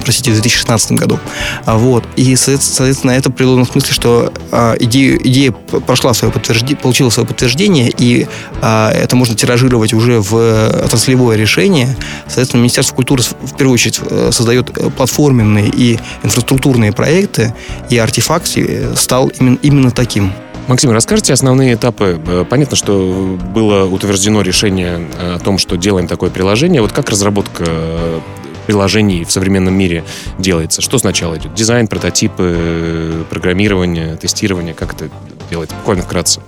простите, 0.04 0.32
в 0.32 0.36
2016 0.36 0.94
году. 0.94 1.20
А, 1.66 1.78
вот. 1.78 2.06
И, 2.16 2.36
соответственно, 2.36 3.12
это 3.12 3.30
привело 3.30 3.58
на 3.58 3.66
смысле, 3.66 3.94
что 3.94 4.34
а, 4.52 4.76
идея, 4.80 5.18
идея 5.18 5.52
прошла 5.52 6.14
свое 6.14 6.32
подтверждение, 6.32 6.78
получила 6.78 7.10
свое 7.10 7.28
подтверждение, 7.28 7.92
и 7.98 8.28
а, 8.62 8.92
это 8.92 9.16
можно 9.16 9.36
тиражировать 9.36 9.94
уже 9.94 10.20
в 10.20 10.84
отраслевое 10.86 11.38
решение. 11.38 11.96
Соответственно, 12.26 12.62
Министерство 12.62 12.96
культуры 12.96 13.24
в 13.24 13.56
первую 13.58 13.74
очередь 13.74 14.00
э, 14.10 14.30
создает 14.32 14.72
платформенные 14.96 15.70
и 15.70 16.00
инфраструктурные 16.24 16.92
проекты, 16.92 17.54
и 17.90 17.98
артефакт 17.98 18.48
стал 18.96 19.28
именно, 19.40 19.58
именно 19.62 19.92
таким. 19.92 20.34
Максим, 20.68 20.92
расскажите 20.92 21.34
основные 21.34 21.74
этапы. 21.74 22.22
Э, 22.26 22.46
понятно, 22.50 22.78
что 22.78 23.38
было 23.54 23.86
утверждено 23.86 24.42
решение 24.42 25.08
о 25.20 25.40
том, 25.40 25.58
что 25.58 25.76
делаем 25.76 26.08
такое 26.08 26.30
приложение. 26.30 26.82
Вот 26.82 26.92
как 26.92 27.10
разработка 27.10 27.66
приложений 28.66 29.26
в 29.26 29.32
современном 29.32 29.74
мире 29.74 30.04
делается? 30.38 30.82
Что 30.82 30.98
сначала 30.98 31.38
идет? 31.38 31.54
Дизайн, 31.54 31.88
прототипы, 31.88 33.26
программирование, 33.30 34.16
тестирование? 34.16 34.74
Как 34.74 34.94
это 34.94 35.10
делается? 35.50 35.76
Буквально 35.78 36.04
вкратце. 36.04 36.42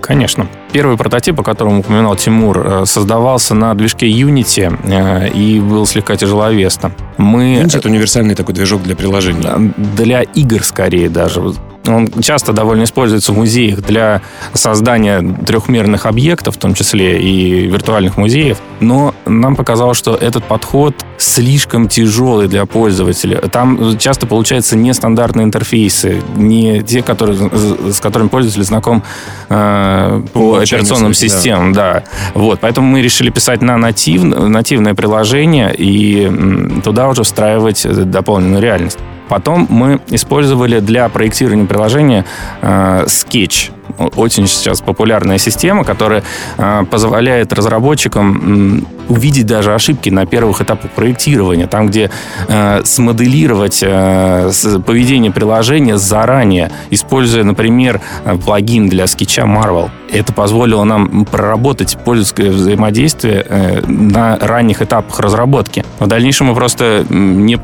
Конечно. 0.00 0.48
Первый 0.74 0.96
прототип, 0.96 1.38
о 1.38 1.44
котором 1.44 1.78
упоминал 1.78 2.16
Тимур, 2.16 2.58
э, 2.58 2.84
создавался 2.84 3.54
на 3.54 3.72
движке 3.74 4.10
Unity 4.10 4.76
э, 4.82 5.28
и 5.28 5.60
был 5.60 5.86
слегка 5.86 6.16
тяжеловесным. 6.16 6.92
Мы... 7.16 7.62
Unity— 7.62 7.76
это 7.78 7.88
универсальный 7.88 8.34
такой 8.34 8.56
движок 8.56 8.82
для 8.82 8.96
приложений. 8.96 9.72
Для 9.96 10.22
игр, 10.22 10.64
скорее, 10.64 11.08
даже. 11.08 11.54
Он 11.86 12.08
часто 12.22 12.52
довольно 12.52 12.84
используется 12.84 13.32
в 13.32 13.36
музеях 13.36 13.82
для 13.82 14.22
создания 14.52 15.22
трехмерных 15.46 16.06
объектов, 16.06 16.56
в 16.56 16.58
том 16.58 16.74
числе 16.74 17.20
и 17.20 17.66
виртуальных 17.68 18.16
музеев. 18.16 18.58
Но 18.80 19.14
нам 19.26 19.54
показалось, 19.54 19.98
что 19.98 20.14
этот 20.14 20.44
подход 20.44 20.94
слишком 21.18 21.88
тяжелый 21.88 22.48
для 22.48 22.66
пользователя. 22.66 23.38
Там 23.40 23.98
часто 23.98 24.26
получаются 24.26 24.76
нестандартные 24.76 25.44
интерфейсы, 25.44 26.22
не 26.36 26.82
те, 26.82 27.02
которые, 27.02 27.50
с 27.92 28.00
которыми 28.00 28.28
пользователь 28.28 28.64
знаком 28.64 29.02
э, 29.48 30.22
по 30.32 30.58
операционным 30.64 31.14
системам. 31.14 31.72
Да. 31.72 31.94
да. 31.94 32.04
Вот, 32.34 32.60
поэтому 32.60 32.88
мы 32.88 33.02
решили 33.02 33.30
писать 33.30 33.62
на 33.62 33.76
натив, 33.76 34.22
нативное 34.22 34.94
приложение 34.94 35.74
и 35.76 36.80
туда 36.82 37.08
уже 37.08 37.22
встраивать 37.22 37.86
дополненную 38.10 38.62
реальность. 38.62 38.98
Потом 39.28 39.66
мы 39.70 40.00
использовали 40.08 40.80
для 40.80 41.08
проектирования 41.08 41.66
приложения 41.66 42.24
э, 42.60 43.04
Sketch. 43.06 43.70
Очень 44.16 44.46
сейчас 44.46 44.80
популярная 44.80 45.38
система, 45.38 45.84
которая 45.84 46.24
э, 46.58 46.84
позволяет 46.90 47.52
разработчикам 47.52 48.86
увидеть 49.08 49.46
даже 49.46 49.74
ошибки 49.74 50.08
на 50.08 50.26
первых 50.26 50.62
этапах 50.62 50.90
проектирования, 50.90 51.66
там, 51.66 51.88
где 51.88 52.10
э, 52.48 52.80
смоделировать 52.84 53.80
э, 53.82 54.50
поведение 54.84 55.30
приложения 55.30 55.98
заранее, 55.98 56.70
используя, 56.90 57.44
например, 57.44 58.00
плагин 58.44 58.88
для 58.88 59.06
скетча 59.06 59.42
Marvel. 59.42 59.90
Это 60.10 60.32
позволило 60.32 60.84
нам 60.84 61.24
проработать 61.24 61.98
пользовательское 62.04 62.50
взаимодействие 62.50 63.82
на 63.86 64.38
ранних 64.38 64.80
этапах 64.80 65.18
разработки. 65.18 65.84
В 65.98 66.06
дальнейшем 66.06 66.46
мы 66.46 66.54
просто 66.54 67.04
не, 67.10 67.58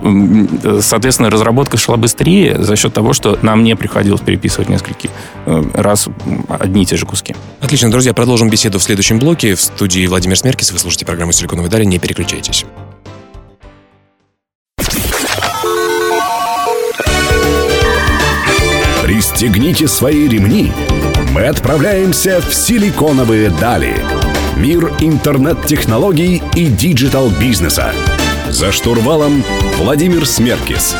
соответственно, 0.80 1.30
разработка 1.30 1.76
шла 1.76 1.96
быстрее 1.96 2.60
за 2.62 2.76
счет 2.76 2.92
того, 2.92 3.12
что 3.12 3.38
нам 3.42 3.62
не 3.62 3.76
приходилось 3.76 4.20
переписывать 4.20 4.68
несколько 4.68 5.08
раз 5.74 6.09
одни 6.48 6.82
и 6.82 6.86
те 6.86 6.96
же 6.96 7.06
куски. 7.06 7.34
Отлично, 7.60 7.90
друзья, 7.90 8.14
продолжим 8.14 8.50
беседу 8.50 8.78
в 8.78 8.82
следующем 8.82 9.18
блоке. 9.18 9.54
В 9.54 9.60
студии 9.60 10.06
Владимир 10.06 10.36
Смеркис. 10.36 10.72
Вы 10.72 10.78
слушаете 10.78 11.06
программу 11.06 11.32
«Силиконовые 11.32 11.70
дали». 11.70 11.84
Не 11.84 11.98
переключайтесь. 11.98 12.64
Пристегните 19.02 19.88
свои 19.88 20.28
ремни. 20.28 20.72
Мы 21.32 21.46
отправляемся 21.46 22.40
в 22.40 22.54
«Силиконовые 22.54 23.50
дали». 23.50 23.94
Мир 24.56 24.92
интернет-технологий 25.00 26.42
и 26.54 26.66
digital-бизнеса. 26.66 27.92
За 28.48 28.72
штурвалом 28.72 29.44
Владимир 29.78 30.26
Смеркис. 30.26 30.96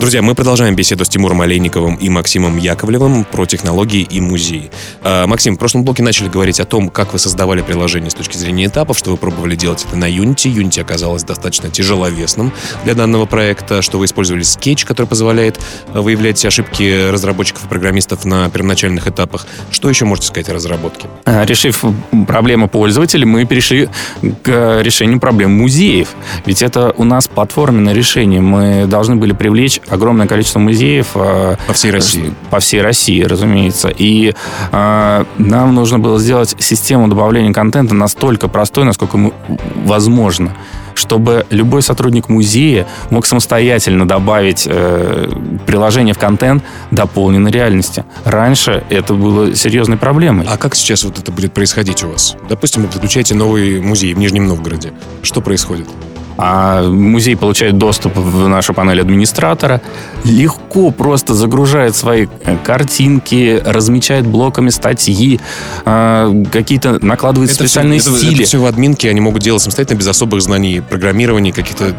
Друзья, 0.00 0.22
мы 0.22 0.34
продолжаем 0.34 0.74
беседу 0.74 1.04
с 1.04 1.10
Тимуром 1.10 1.42
Олейниковым 1.42 1.96
и 1.96 2.08
Максимом 2.08 2.56
Яковлевым 2.56 3.22
про 3.22 3.44
технологии 3.44 4.00
и 4.00 4.18
музеи. 4.18 4.70
А, 5.02 5.26
Максим, 5.26 5.56
в 5.56 5.58
прошлом 5.58 5.84
блоке 5.84 6.02
начали 6.02 6.28
говорить 6.28 6.58
о 6.58 6.64
том, 6.64 6.88
как 6.88 7.12
вы 7.12 7.18
создавали 7.18 7.60
приложение 7.60 8.08
с 8.10 8.14
точки 8.14 8.38
зрения 8.38 8.64
этапов, 8.64 8.96
что 8.96 9.10
вы 9.10 9.18
пробовали 9.18 9.56
делать 9.56 9.84
это 9.86 9.96
на 9.96 10.10
Unity. 10.10 10.50
Unity 10.54 10.80
оказалось 10.80 11.22
достаточно 11.22 11.68
тяжеловесным 11.68 12.50
для 12.84 12.94
данного 12.94 13.26
проекта, 13.26 13.82
что 13.82 13.98
вы 13.98 14.06
использовали 14.06 14.42
Sketch, 14.42 14.86
который 14.86 15.06
позволяет 15.06 15.60
а, 15.92 16.00
выявлять 16.00 16.42
ошибки 16.46 17.10
разработчиков 17.10 17.66
и 17.66 17.68
программистов 17.68 18.24
на 18.24 18.48
первоначальных 18.48 19.06
этапах. 19.06 19.46
Что 19.70 19.90
еще 19.90 20.06
можете 20.06 20.28
сказать 20.28 20.48
о 20.48 20.54
разработке? 20.54 21.08
А, 21.26 21.44
решив 21.44 21.84
проблему 22.26 22.70
пользователей, 22.70 23.26
мы 23.26 23.44
перешли 23.44 23.90
к 24.44 24.80
решению 24.80 25.20
проблем 25.20 25.58
музеев. 25.58 26.14
Ведь 26.46 26.62
это 26.62 26.94
у 26.96 27.04
нас 27.04 27.28
платформенное 27.28 27.92
решение. 27.92 28.40
Мы 28.40 28.86
должны 28.86 29.16
были 29.16 29.32
привлечь 29.32 29.78
огромное 29.90 30.26
количество 30.26 30.58
музеев. 30.58 31.08
Э, 31.14 31.56
по 31.66 31.72
всей 31.72 31.90
России. 31.90 32.34
По 32.50 32.60
всей 32.60 32.82
России, 32.82 33.22
разумеется. 33.22 33.88
И 33.88 34.34
э, 34.72 35.24
нам 35.38 35.74
нужно 35.74 35.98
было 35.98 36.18
сделать 36.18 36.54
систему 36.58 37.08
добавления 37.08 37.52
контента 37.52 37.94
настолько 37.94 38.48
простой, 38.48 38.84
насколько 38.84 39.18
возможно 39.84 40.54
чтобы 41.00 41.46
любой 41.50 41.82
сотрудник 41.82 42.28
музея 42.28 42.86
мог 43.08 43.24
самостоятельно 43.26 44.06
добавить 44.06 44.66
э, 44.68 45.30
приложение 45.66 46.14
в 46.14 46.18
контент 46.18 46.62
дополненной 46.90 47.50
реальности. 47.50 48.04
Раньше 48.24 48.84
это 48.90 49.14
было 49.14 49.54
серьезной 49.54 49.96
проблемой. 49.96 50.46
А 50.48 50.56
как 50.58 50.74
сейчас 50.74 51.04
вот 51.04 51.18
это 51.18 51.32
будет 51.32 51.54
происходить 51.54 52.04
у 52.04 52.10
вас? 52.10 52.36
Допустим, 52.48 52.82
вы 52.82 52.88
подключаете 52.88 53.34
новый 53.34 53.80
музей 53.80 54.12
в 54.12 54.18
Нижнем 54.18 54.46
Новгороде. 54.46 54.92
Что 55.22 55.40
происходит? 55.40 55.88
А 56.36 56.82
музей 56.82 57.36
получает 57.36 57.78
доступ 57.78 58.16
в 58.16 58.48
нашу 58.48 58.74
панель 58.74 59.00
администратора, 59.00 59.80
легко 60.24 60.90
просто 60.90 61.34
загружает 61.34 61.96
свои 61.96 62.26
э, 62.44 62.56
картинки, 62.64 63.60
размечает 63.64 64.26
блоками 64.26 64.70
статьи, 64.70 65.40
а, 65.84 66.32
какие-то 66.50 67.04
накладывает 67.04 67.50
это 67.50 67.64
специальные 67.64 68.00
все, 68.00 68.10
стили. 68.10 68.32
Это, 68.32 68.40
это 68.42 68.48
все 68.48 68.58
в 68.58 68.66
админке 68.66 69.10
они 69.10 69.20
могут 69.20 69.42
делать 69.42 69.62
самостоятельно 69.62 69.98
без 69.98 70.08
особых 70.08 70.40
знаний 70.42 70.80
программирования, 70.80 71.52
каких-то 71.52 71.94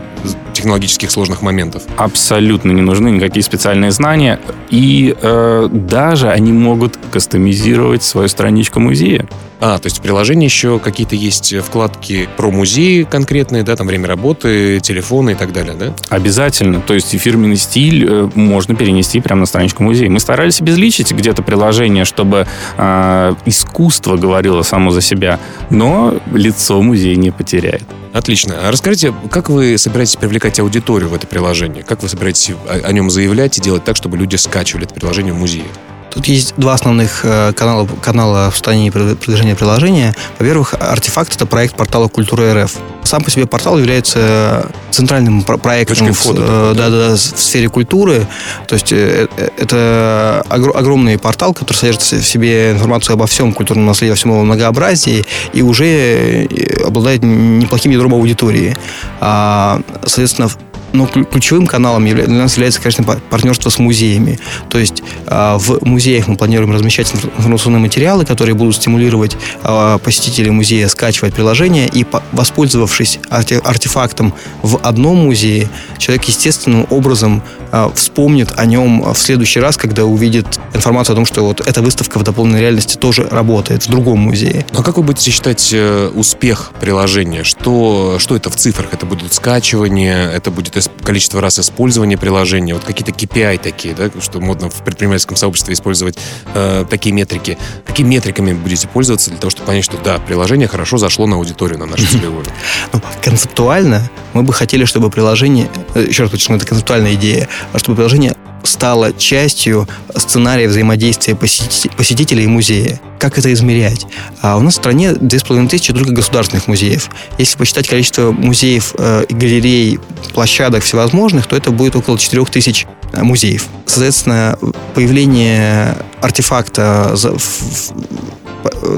технологических 0.53 1.09
сложных 1.09 1.41
моментов. 1.41 1.83
Абсолютно 1.97 2.71
не 2.71 2.81
нужны 2.81 3.09
никакие 3.09 3.43
специальные 3.43 3.91
знания. 3.91 4.39
И 4.69 5.15
э, 5.19 5.69
даже 5.71 6.29
они 6.29 6.51
могут 6.51 6.97
кастомизировать 7.11 8.03
свою 8.03 8.27
страничку 8.27 8.79
музея. 8.79 9.27
А, 9.59 9.77
то 9.77 9.85
есть 9.85 9.99
в 9.99 10.01
приложении 10.01 10.45
еще 10.45 10.79
какие-то 10.79 11.15
есть 11.15 11.55
вкладки 11.59 12.27
про 12.35 12.49
музей 12.49 13.03
конкретные, 13.03 13.61
да, 13.61 13.75
там 13.75 13.85
время 13.85 14.07
работы, 14.07 14.20
телефоны 14.21 15.31
и 15.31 15.35
так 15.35 15.53
далее, 15.53 15.73
да? 15.73 15.93
Обязательно. 16.09 16.81
То 16.81 16.93
есть 16.93 17.17
фирменный 17.17 17.57
стиль 17.57 18.05
э, 18.07 18.29
можно 18.35 18.75
перенести 18.75 19.19
прямо 19.19 19.41
на 19.41 19.45
страничку 19.45 19.83
музея. 19.83 20.09
Мы 20.09 20.19
старались 20.19 20.61
обезличить 20.61 21.11
где-то 21.11 21.41
приложение, 21.43 22.05
чтобы 22.05 22.47
э, 22.77 23.35
искусство 23.45 24.17
говорило 24.17 24.61
само 24.61 24.91
за 24.91 25.01
себя, 25.01 25.39
но 25.69 26.15
лицо 26.33 26.81
музей 26.81 27.15
не 27.15 27.31
потеряет. 27.31 27.83
Отлично. 28.13 28.55
А 28.63 28.71
расскажите, 28.71 29.13
как 29.29 29.49
вы 29.49 29.77
собираетесь 29.77 30.17
привлекать 30.17 30.59
аудиторию 30.59 31.09
в 31.09 31.13
это 31.13 31.27
приложение? 31.27 31.83
Как 31.83 32.03
вы 32.03 32.09
собираетесь 32.09 32.51
о, 32.67 32.87
о 32.87 32.91
нем 32.91 33.09
заявлять 33.09 33.57
и 33.57 33.61
делать 33.61 33.83
так, 33.83 33.95
чтобы 33.95 34.17
люди 34.17 34.35
скачивали 34.35 34.85
это 34.85 34.93
приложение 34.93 35.33
в 35.33 35.37
музее? 35.37 35.65
Тут 36.11 36.27
есть 36.27 36.53
два 36.57 36.73
основных 36.73 37.21
э, 37.23 37.53
канала, 37.53 37.87
канала 38.01 38.49
в 38.51 38.53
состоянии 38.53 38.89
продвижения 38.89 39.55
приложения. 39.55 40.13
Во-первых, 40.39 40.73
«Артефакт»— 40.73 41.35
это 41.35 41.45
проект 41.45 41.75
портала 41.75 42.09
«Культура 42.09 42.53
РФ». 42.53 42.75
Сам 43.03 43.23
по 43.23 43.31
себе 43.31 43.45
портал 43.45 43.77
является 43.77 44.69
центральным 44.91 45.43
проектом 45.43 46.11
в, 46.11 46.31
э, 46.35 46.73
да, 46.75 46.89
да, 46.89 47.15
в 47.15 47.17
сфере 47.17 47.69
культуры. 47.69 48.27
То 48.67 48.75
есть 48.75 48.91
э, 48.91 49.27
это 49.57 50.43
огромный 50.49 51.17
портал, 51.17 51.53
который 51.53 51.77
содержит 51.77 52.01
в 52.01 52.27
себе 52.27 52.71
информацию 52.71 53.13
обо 53.13 53.25
всем 53.25 53.53
культурном 53.53 53.85
наследии, 53.85 54.11
о 54.11 54.15
всем 54.15 54.31
его 54.31 54.43
многообразии 54.43 55.25
и 55.53 55.61
уже 55.61 56.47
обладает 56.85 57.23
неплохим 57.23 57.91
ядром 57.91 58.13
аудитории. 58.13 58.75
А, 59.21 59.79
соответственно, 60.03 60.49
Но 60.93 61.07
ключевым 61.07 61.67
каналом 61.67 62.05
для 62.05 62.27
нас 62.27 62.53
является, 62.53 62.81
конечно, 62.81 63.03
партнерство 63.03 63.69
с 63.69 63.79
музеями. 63.79 64.39
То 64.69 64.77
есть 64.77 65.03
а, 65.27 65.57
в 65.57 65.85
музеях 65.85 66.27
мы 66.27 66.35
планируем 66.35 66.71
размещать 66.73 67.13
информационные 67.13 67.79
материалы, 67.79 68.25
которые 68.25 68.55
будут 68.55 68.75
стимулировать 68.75 69.37
а, 69.63 69.97
посетителей 69.99 70.51
музея 70.51 70.87
скачивать 70.87 71.33
приложение 71.33 71.87
и, 71.87 72.05
воспользовавшись 72.31 73.19
артефактом 73.29 74.33
в 74.61 74.79
одном 74.83 75.17
музее, 75.17 75.69
человек 76.01 76.25
естественным 76.25 76.87
образом 76.89 77.43
а, 77.71 77.91
вспомнит 77.93 78.53
о 78.57 78.65
нем 78.65 79.01
в 79.13 79.17
следующий 79.17 79.59
раз, 79.59 79.77
когда 79.77 80.05
увидит 80.05 80.59
информацию 80.73 81.13
о 81.13 81.15
том, 81.15 81.25
что 81.25 81.43
вот 81.43 81.61
эта 81.65 81.81
выставка 81.81 82.19
в 82.19 82.23
дополненной 82.23 82.59
реальности 82.59 82.97
тоже 82.97 83.27
работает 83.29 83.83
в 83.83 83.89
другом 83.89 84.19
музее. 84.19 84.65
А 84.73 84.83
как 84.83 84.97
вы 84.97 85.03
будете 85.03 85.31
считать 85.31 85.69
э, 85.71 86.11
успех 86.13 86.71
приложения? 86.81 87.43
Что, 87.43 88.17
что 88.19 88.35
это 88.35 88.49
в 88.49 88.55
цифрах? 88.55 88.87
Это 88.91 89.05
будут 89.05 89.33
скачивания, 89.33 90.29
это 90.29 90.51
будет 90.51 90.75
количество 91.03 91.39
раз 91.39 91.59
использования 91.59 92.17
приложения, 92.17 92.73
вот 92.73 92.83
какие-то 92.83 93.11
KPI 93.11 93.59
такие, 93.59 93.93
да, 93.93 94.09
что 94.19 94.39
модно 94.39 94.69
в 94.69 94.83
предпринимательском 94.83 95.37
сообществе 95.37 95.73
использовать 95.73 96.17
э, 96.53 96.85
такие 96.89 97.13
метрики. 97.13 97.57
Какими 97.85 98.09
метриками 98.09 98.53
будете 98.53 98.87
пользоваться 98.87 99.29
для 99.29 99.39
того, 99.39 99.51
чтобы 99.51 99.67
понять, 99.67 99.85
что 99.85 99.97
да, 100.03 100.17
приложение 100.19 100.67
хорошо 100.67 100.97
зашло 100.97 101.27
на 101.27 101.35
аудиторию, 101.35 101.79
на 101.79 101.85
нашу 101.85 102.05
целевую? 102.07 102.45
Ну, 102.93 103.01
концептуально 103.21 104.09
мы 104.33 104.43
бы 104.43 104.53
хотели, 104.53 104.85
чтобы 104.85 105.09
приложение, 105.09 105.69
еще 105.95 106.23
раз 106.23 106.31
подчеркну, 106.31 106.57
это 106.57 106.65
концептуальная 106.65 107.15
идея, 107.15 107.47
а 107.73 107.79
чтобы 107.79 107.97
приложение 107.97 108.35
стало 108.63 109.13
частью 109.13 109.87
сценария 110.15 110.67
взаимодействия 110.67 111.35
посетителей 111.35 112.47
музея. 112.47 112.99
Как 113.19 113.37
это 113.37 113.51
измерять? 113.53 114.05
А 114.41 114.57
у 114.57 114.61
нас 114.61 114.73
в 114.73 114.77
стране 114.77 115.13
2500 115.13 115.95
только 115.95 116.11
государственных 116.11 116.67
музеев. 116.67 117.09
Если 117.37 117.57
посчитать 117.57 117.87
количество 117.87 118.31
музеев, 118.31 118.93
э, 118.97 119.25
галерей, 119.29 119.99
площадок 120.33 120.83
всевозможных, 120.83 121.47
то 121.47 121.55
это 121.55 121.71
будет 121.71 121.95
около 121.95 122.17
4000 122.17 122.87
э, 123.13 123.23
музеев. 123.23 123.67
Соответственно, 123.85 124.57
появление 124.93 125.97
артефакта 126.21 127.15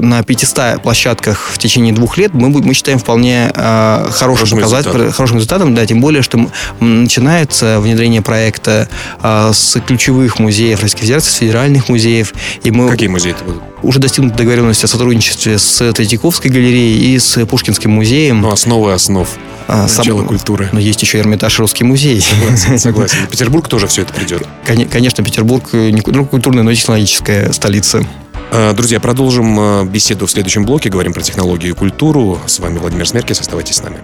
на 0.00 0.22
500 0.22 0.82
площадках 0.82 1.50
в 1.52 1.58
течение 1.58 1.92
двух 1.92 2.18
лет 2.18 2.34
мы, 2.34 2.48
мы 2.48 2.74
считаем 2.74 2.98
вполне 2.98 3.50
э, 3.54 4.08
хорошим, 4.10 4.58
показателем, 4.58 5.12
хорошим 5.12 5.36
результатом, 5.36 5.74
да, 5.74 5.86
тем 5.86 6.00
более, 6.00 6.22
что 6.22 6.48
начинается 6.80 7.80
внедрение 7.80 8.22
проекта 8.22 8.88
э, 9.22 9.50
с 9.52 9.80
ключевых 9.80 10.38
музеев 10.38 10.80
Российской 10.80 11.02
Федерации, 11.02 11.30
с 11.30 11.34
федеральных 11.34 11.88
музеев. 11.88 12.32
И 12.62 12.70
мы 12.70 12.90
Какие 12.90 13.08
музеи 13.08 13.32
это 13.32 13.44
будут? 13.44 13.62
Уже 13.82 13.98
достигнута 13.98 14.36
договоренность 14.38 14.82
о 14.84 14.86
сотрудничестве 14.86 15.58
с 15.58 15.92
Третьяковской 15.92 16.48
галереей 16.48 17.14
и 17.14 17.18
с 17.18 17.44
Пушкинским 17.44 17.90
музеем. 17.90 18.40
Ну, 18.40 18.50
основы 18.50 18.92
основ. 18.92 19.28
А, 19.66 19.82
Начало 19.82 20.18
сам, 20.18 20.26
культуры. 20.26 20.68
Но 20.72 20.80
есть 20.80 21.00
еще 21.02 21.18
Эрмитаж 21.18 21.58
Русский 21.58 21.84
музей. 21.84 22.20
Согласен, 22.20 22.78
согласен. 22.78 23.18
Петербург 23.30 23.68
тоже 23.68 23.86
все 23.86 24.02
это 24.02 24.12
придет. 24.12 24.46
Конечно, 24.64 25.24
Петербург 25.24 25.72
не 25.72 26.00
только 26.00 26.24
культурная, 26.24 26.62
но 26.62 26.70
и 26.70 26.76
технологическая 26.76 27.52
столица. 27.52 28.04
Э, 28.50 28.72
друзья, 28.72 29.00
продолжим 29.00 29.58
э, 29.58 29.84
беседу 29.84 30.26
в 30.26 30.30
следующем 30.30 30.64
блоке. 30.64 30.90
Говорим 30.90 31.12
про 31.12 31.22
технологию 31.22 31.72
и 31.72 31.76
культуру. 31.76 32.38
С 32.46 32.58
вами 32.58 32.78
Владимир 32.78 33.06
Смеркис. 33.08 33.40
Оставайтесь 33.40 33.76
с 33.76 33.82
нами. 33.82 33.98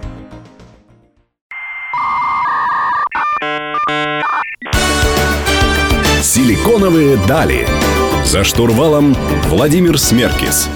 Силиконовые 6.21 7.17
дали. 7.27 7.67
За 8.25 8.43
штурвалом 8.43 9.15
Владимир 9.47 9.97
Смеркис. 9.97 10.69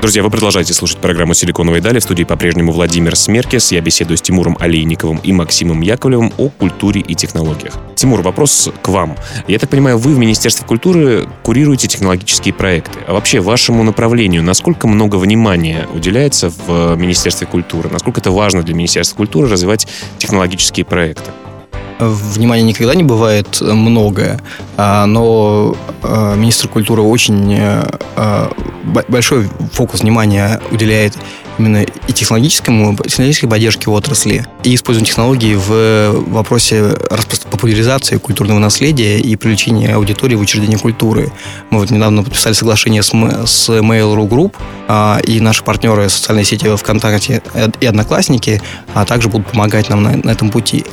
Друзья, 0.00 0.22
вы 0.22 0.30
продолжаете 0.30 0.74
слушать 0.74 0.98
программу 0.98 1.34
«Силиконовые 1.34 1.82
дали». 1.82 1.98
В 1.98 2.04
студии 2.04 2.22
по-прежнему 2.22 2.70
Владимир 2.70 3.16
Смеркес. 3.16 3.72
Я 3.72 3.80
беседую 3.80 4.16
с 4.16 4.22
Тимуром 4.22 4.56
Олейниковым 4.60 5.18
и 5.18 5.32
Максимом 5.32 5.80
Яковлевым 5.80 6.32
о 6.38 6.50
культуре 6.50 7.00
и 7.00 7.16
технологиях. 7.16 7.74
Тимур, 7.96 8.22
вопрос 8.22 8.70
к 8.80 8.88
вам. 8.88 9.16
Я 9.48 9.58
так 9.58 9.70
понимаю, 9.70 9.98
вы 9.98 10.14
в 10.14 10.18
Министерстве 10.18 10.64
культуры 10.64 11.28
курируете 11.42 11.88
технологические 11.88 12.54
проекты. 12.54 13.00
А 13.08 13.12
вообще 13.12 13.40
вашему 13.40 13.82
направлению 13.82 14.44
насколько 14.44 14.86
много 14.86 15.16
внимания 15.16 15.88
уделяется 15.92 16.50
в 16.50 16.94
Министерстве 16.94 17.48
культуры? 17.48 17.90
Насколько 17.90 18.20
это 18.20 18.30
важно 18.30 18.62
для 18.62 18.74
Министерства 18.74 19.16
культуры 19.16 19.48
развивать 19.48 19.88
технологические 20.18 20.86
проекты? 20.86 21.30
Внимания 21.98 22.62
никогда 22.62 22.94
не 22.94 23.02
бывает 23.02 23.60
много, 23.60 24.40
а, 24.76 25.06
но 25.06 25.76
а, 26.02 26.34
министр 26.34 26.68
культуры 26.68 27.02
очень 27.02 27.56
а, 27.58 28.50
большой 29.08 29.48
фокус 29.72 30.00
внимания 30.00 30.60
уделяет 30.70 31.14
именно 31.58 31.82
и 31.82 32.12
технологическому, 32.12 32.96
технологической 32.96 33.48
поддержке 33.48 33.90
отрасли, 33.90 34.46
и 34.62 34.76
использованию 34.76 35.08
технологий 35.08 35.56
в 35.56 36.12
вопросе 36.28 36.96
популяризации 37.50 38.16
культурного 38.16 38.60
наследия 38.60 39.18
и 39.18 39.34
привлечения 39.34 39.94
аудитории 39.94 40.36
в 40.36 40.40
учреждения 40.40 40.78
культуры. 40.78 41.32
Мы 41.70 41.80
вот 41.80 41.90
недавно 41.90 42.22
подписали 42.22 42.52
соглашение 42.52 43.02
с, 43.02 43.08
с 43.08 43.68
Mail.ru 43.70 44.28
Group, 44.28 45.22
и 45.26 45.40
наши 45.40 45.64
партнеры 45.64 46.08
социальной 46.08 46.44
сети 46.44 46.74
ВКонтакте 46.76 47.42
и 47.80 47.86
Одноклассники 47.86 48.62
а 48.94 49.04
также 49.04 49.28
будут 49.28 49.48
помогать 49.48 49.88
нам 49.88 50.04
на, 50.04 50.16
на 50.16 50.30
этом 50.30 50.50
пути. 50.50 50.84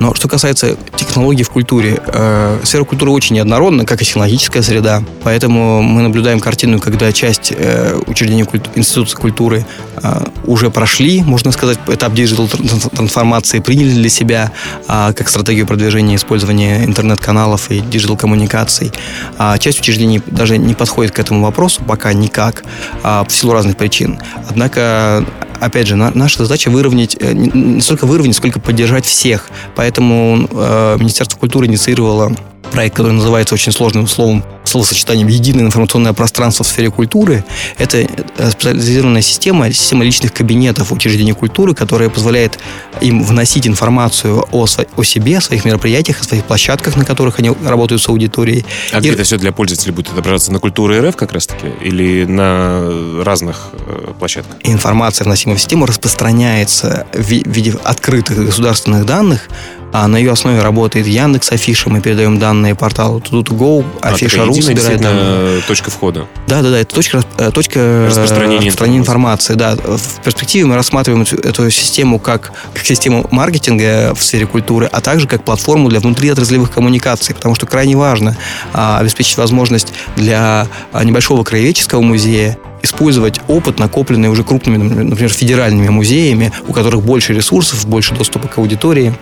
Но 0.00 0.14
что 0.14 0.28
касается 0.28 0.76
технологий 0.96 1.42
в 1.42 1.50
культуре, 1.50 2.00
э, 2.06 2.60
сфера 2.64 2.84
культуры 2.84 3.10
очень 3.10 3.36
неоднородна, 3.36 3.84
как 3.84 4.00
и 4.00 4.04
технологическая 4.06 4.62
среда. 4.62 5.02
Поэтому 5.24 5.82
мы 5.82 6.00
наблюдаем 6.00 6.40
картину, 6.40 6.80
когда 6.80 7.12
часть 7.12 7.52
э, 7.54 8.00
учреждений 8.06 8.44
культу- 8.44 8.70
институций 8.74 9.18
культуры 9.18 9.66
э, 10.02 10.24
уже 10.46 10.70
прошли, 10.70 11.22
можно 11.22 11.52
сказать, 11.52 11.78
этап 11.86 12.14
диджитал-трансформации, 12.14 13.60
приняли 13.60 13.90
для 13.90 14.08
себя 14.08 14.52
э, 14.88 15.12
как 15.14 15.28
стратегию 15.28 15.66
продвижения 15.66 16.16
использования 16.16 16.86
интернет-каналов 16.86 17.70
и 17.70 17.80
диджитал-коммуникаций. 17.80 18.92
А 19.36 19.58
часть 19.58 19.80
учреждений 19.80 20.22
даже 20.26 20.56
не 20.56 20.72
подходит 20.72 21.12
к 21.12 21.18
этому 21.18 21.44
вопросу 21.44 21.82
пока 21.86 22.14
никак, 22.14 22.64
э, 23.02 23.24
в 23.28 23.30
силу 23.30 23.52
разных 23.52 23.76
причин. 23.76 24.18
Однако 24.48 25.26
опять 25.60 25.86
же, 25.86 25.96
на, 25.96 26.10
наша 26.14 26.42
задача 26.42 26.70
выровнять, 26.70 27.16
э, 27.20 27.32
не 27.32 27.80
столько 27.80 28.06
выровнять, 28.06 28.36
сколько 28.36 28.58
поддержать 28.58 29.04
всех. 29.04 29.48
Поэтому 29.76 29.89
э, 29.98 30.96
Министерство 30.98 31.38
культуры 31.38 31.66
инициировало 31.66 32.34
проект, 32.70 32.96
который 32.96 33.12
называется 33.12 33.54
очень 33.54 33.72
сложным 33.72 34.06
словом, 34.06 34.44
словосочетанием 34.64 35.26
«Единое 35.28 35.64
информационное 35.64 36.12
пространство 36.12 36.64
в 36.64 36.68
сфере 36.68 36.90
культуры». 36.90 37.44
Это 37.78 37.98
э, 37.98 38.50
специализированная 38.50 39.22
система, 39.22 39.72
система 39.72 40.04
личных 40.04 40.32
кабинетов 40.32 40.92
учреждений 40.92 41.32
культуры, 41.32 41.74
которая 41.74 42.08
позволяет 42.08 42.58
им 43.00 43.24
вносить 43.24 43.66
информацию 43.66 44.46
о, 44.52 44.66
о 44.96 45.02
себе, 45.02 45.38
о 45.38 45.40
своих 45.40 45.64
мероприятиях, 45.64 46.20
о 46.20 46.24
своих 46.24 46.44
площадках, 46.44 46.96
на 46.96 47.04
которых 47.04 47.38
они 47.38 47.50
работают 47.64 48.02
с 48.02 48.08
аудиторией. 48.08 48.64
А 48.92 48.98
И... 48.98 49.00
где 49.00 49.12
это 49.12 49.24
все 49.24 49.36
для 49.36 49.52
пользователей 49.52 49.92
будет 49.92 50.08
отображаться? 50.08 50.52
На 50.52 50.58
культуре 50.60 51.00
РФ 51.00 51.16
как 51.16 51.32
раз-таки? 51.32 51.66
Или 51.80 52.24
на 52.24 53.22
разных 53.24 53.70
э, 53.72 54.12
площадках? 54.18 54.56
Информация, 54.62 55.24
вносимая 55.24 55.56
в 55.56 55.60
систему, 55.60 55.86
распространяется 55.86 57.06
в 57.12 57.28
виде 57.28 57.74
открытых 57.82 58.44
государственных 58.46 59.06
данных 59.06 59.48
а 59.92 60.06
на 60.08 60.16
ее 60.16 60.32
основе 60.32 60.62
работает 60.62 61.06
Яндекс 61.06 61.52
Афиша. 61.52 61.90
Мы 61.90 62.00
передаем 62.00 62.38
данные 62.38 62.74
порталу 62.74 63.18
Tudo.go, 63.20 63.84
Афиша.ру 64.00 64.56
а, 64.56 64.62
собирает 64.62 65.00
данные. 65.00 65.62
точка 65.62 65.90
входа. 65.90 66.26
Да, 66.46 66.62
да, 66.62 66.70
да, 66.70 66.78
это 66.78 66.94
точка, 66.94 67.22
э, 67.38 67.50
точка 67.50 68.06
распространения, 68.06 68.58
распространения 68.58 68.98
информации. 68.98 69.54
информации. 69.54 69.54
Да. 69.54 69.96
В 69.96 70.22
перспективе 70.22 70.66
мы 70.66 70.76
рассматриваем 70.76 71.22
эту, 71.22 71.36
эту 71.36 71.70
систему 71.70 72.18
как, 72.18 72.52
как 72.74 72.84
систему 72.84 73.26
маркетинга 73.30 74.14
в 74.14 74.22
сфере 74.22 74.46
культуры, 74.46 74.88
а 74.90 75.00
также 75.00 75.26
как 75.26 75.44
платформу 75.44 75.88
для 75.88 76.00
внутриотраслевых 76.00 76.70
коммуникаций, 76.70 77.34
потому 77.34 77.54
что 77.54 77.66
крайне 77.66 77.96
важно 77.96 78.36
а, 78.72 78.98
обеспечить 78.98 79.36
возможность 79.36 79.92
для 80.16 80.66
а, 80.92 81.04
небольшого 81.04 81.44
краеведческого 81.44 82.00
музея 82.00 82.58
использовать 82.82 83.40
опыт, 83.48 83.78
накопленный 83.78 84.28
уже 84.28 84.42
крупными, 84.42 84.78
например, 84.78 85.30
федеральными 85.30 85.88
музеями, 85.88 86.52
у 86.66 86.72
которых 86.72 87.02
больше 87.02 87.34
ресурсов, 87.34 87.86
больше 87.86 88.14
доступа 88.14 88.48
к 88.48 88.58
аудитории. 88.58 89.14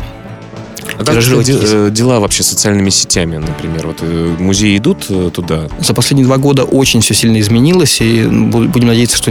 А 0.98 1.04
как 1.04 1.22
де- 1.22 1.90
дела 1.90 2.20
вообще 2.20 2.42
с 2.42 2.48
социальными 2.48 2.90
сетями, 2.90 3.37
например? 3.37 3.87
Вот 3.87 3.98
э, 4.00 4.37
музеи 4.38 4.76
идут 4.76 5.06
э, 5.08 5.30
туда? 5.32 5.68
За 5.80 5.94
последние 5.94 6.26
два 6.26 6.38
года 6.38 6.64
очень 6.64 7.00
все 7.00 7.14
сильно 7.14 7.40
изменилось, 7.40 8.00
и 8.00 8.24
будем 8.24 8.88
надеяться, 8.88 9.16
что 9.16 9.30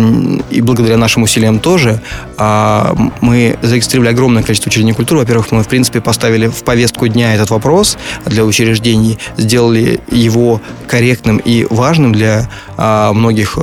и 0.49 0.61
благодаря 0.61 0.97
нашим 0.97 1.23
усилиям 1.23 1.59
тоже. 1.59 2.01
А 2.37 2.95
мы 3.21 3.57
зарегистрировали 3.61 4.09
огромное 4.09 4.43
количество 4.43 4.69
учреждений 4.69 4.93
культуры. 4.93 5.21
Во-первых, 5.21 5.51
мы, 5.51 5.63
в 5.63 5.67
принципе, 5.67 5.99
поставили 5.99 6.47
в 6.47 6.63
повестку 6.63 7.07
дня 7.07 7.35
этот 7.35 7.49
вопрос 7.49 7.97
для 8.25 8.45
учреждений, 8.45 9.17
сделали 9.37 9.99
его 10.09 10.61
корректным 10.87 11.37
и 11.37 11.65
важным 11.69 12.13
для 12.13 12.49
а, 12.77 13.11
многих 13.13 13.57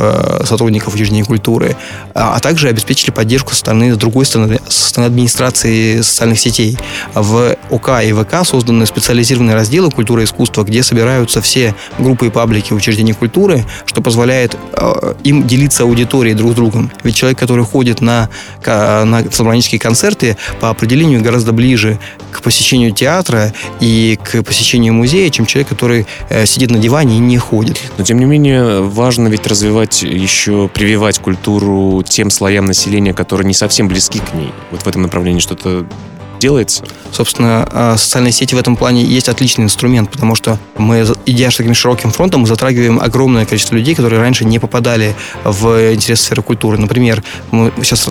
сотрудников 0.44 0.94
учреждений 0.94 1.22
культуры, 1.22 1.76
а, 2.14 2.34
а 2.36 2.40
также 2.40 2.68
обеспечили 2.68 3.10
поддержку 3.10 3.52
со 3.52 3.60
стороны, 3.60 3.94
с 3.94 3.96
другой 3.96 4.26
стороны, 4.26 4.60
со 4.68 4.88
стороны 4.90 5.08
администрации 5.08 6.00
социальных 6.02 6.38
сетей. 6.38 6.76
В 7.14 7.56
ОК 7.70 7.93
и 8.02 8.12
ВК 8.12 8.44
созданы 8.44 8.86
специализированные 8.86 9.54
разделы 9.54 9.90
культуры 9.90 10.22
и 10.22 10.24
искусства, 10.24 10.64
где 10.64 10.82
собираются 10.82 11.40
все 11.40 11.74
группы 11.98 12.26
и 12.26 12.30
паблики 12.30 12.72
учреждений 12.72 13.12
культуры, 13.12 13.64
что 13.86 14.00
позволяет 14.02 14.56
э, 14.72 15.14
им 15.24 15.46
делиться 15.46 15.84
аудиторией 15.84 16.34
друг 16.34 16.52
с 16.52 16.54
другом. 16.54 16.90
Ведь 17.02 17.16
человек, 17.16 17.38
который 17.38 17.64
ходит 17.64 18.00
на, 18.00 18.28
на 18.64 19.22
филармонические 19.22 19.78
концерты, 19.78 20.36
по 20.60 20.70
определению 20.70 21.22
гораздо 21.22 21.52
ближе 21.52 21.98
к 22.30 22.42
посещению 22.42 22.92
театра 22.92 23.52
и 23.80 24.18
к 24.22 24.42
посещению 24.42 24.94
музея, 24.94 25.30
чем 25.30 25.46
человек, 25.46 25.68
который 25.68 26.06
э, 26.28 26.46
сидит 26.46 26.70
на 26.70 26.78
диване 26.78 27.16
и 27.16 27.20
не 27.20 27.38
ходит. 27.38 27.80
Но, 27.98 28.04
тем 28.04 28.18
не 28.18 28.24
менее, 28.24 28.82
важно 28.82 29.28
ведь 29.28 29.46
развивать 29.46 30.02
еще, 30.02 30.68
прививать 30.68 31.18
культуру 31.18 32.02
тем 32.02 32.30
слоям 32.30 32.66
населения, 32.66 33.14
которые 33.14 33.46
не 33.46 33.54
совсем 33.54 33.88
близки 33.88 34.18
к 34.18 34.34
ней. 34.34 34.52
Вот 34.70 34.82
в 34.82 34.86
этом 34.86 35.02
направлении 35.02 35.40
что-то 35.40 35.86
делается? 36.44 36.84
Собственно, 37.10 37.66
а, 37.70 37.96
социальные 37.96 38.32
сети 38.32 38.54
в 38.54 38.58
этом 38.58 38.76
плане 38.76 39.02
есть 39.02 39.30
отличный 39.30 39.64
инструмент, 39.64 40.10
потому 40.10 40.34
что 40.34 40.58
мы, 40.76 41.06
идя 41.24 41.48
таким 41.48 41.72
широким 41.72 42.10
фронтом, 42.10 42.42
мы 42.42 42.46
затрагиваем 42.46 43.00
огромное 43.00 43.46
количество 43.46 43.76
людей, 43.76 43.94
которые 43.94 44.20
раньше 44.20 44.44
не 44.44 44.58
попадали 44.58 45.14
в 45.44 45.94
интерес 45.94 46.20
сферы 46.20 46.42
культуры. 46.42 46.76
Например, 46.76 47.22
мы 47.50 47.72
сейчас 47.82 48.10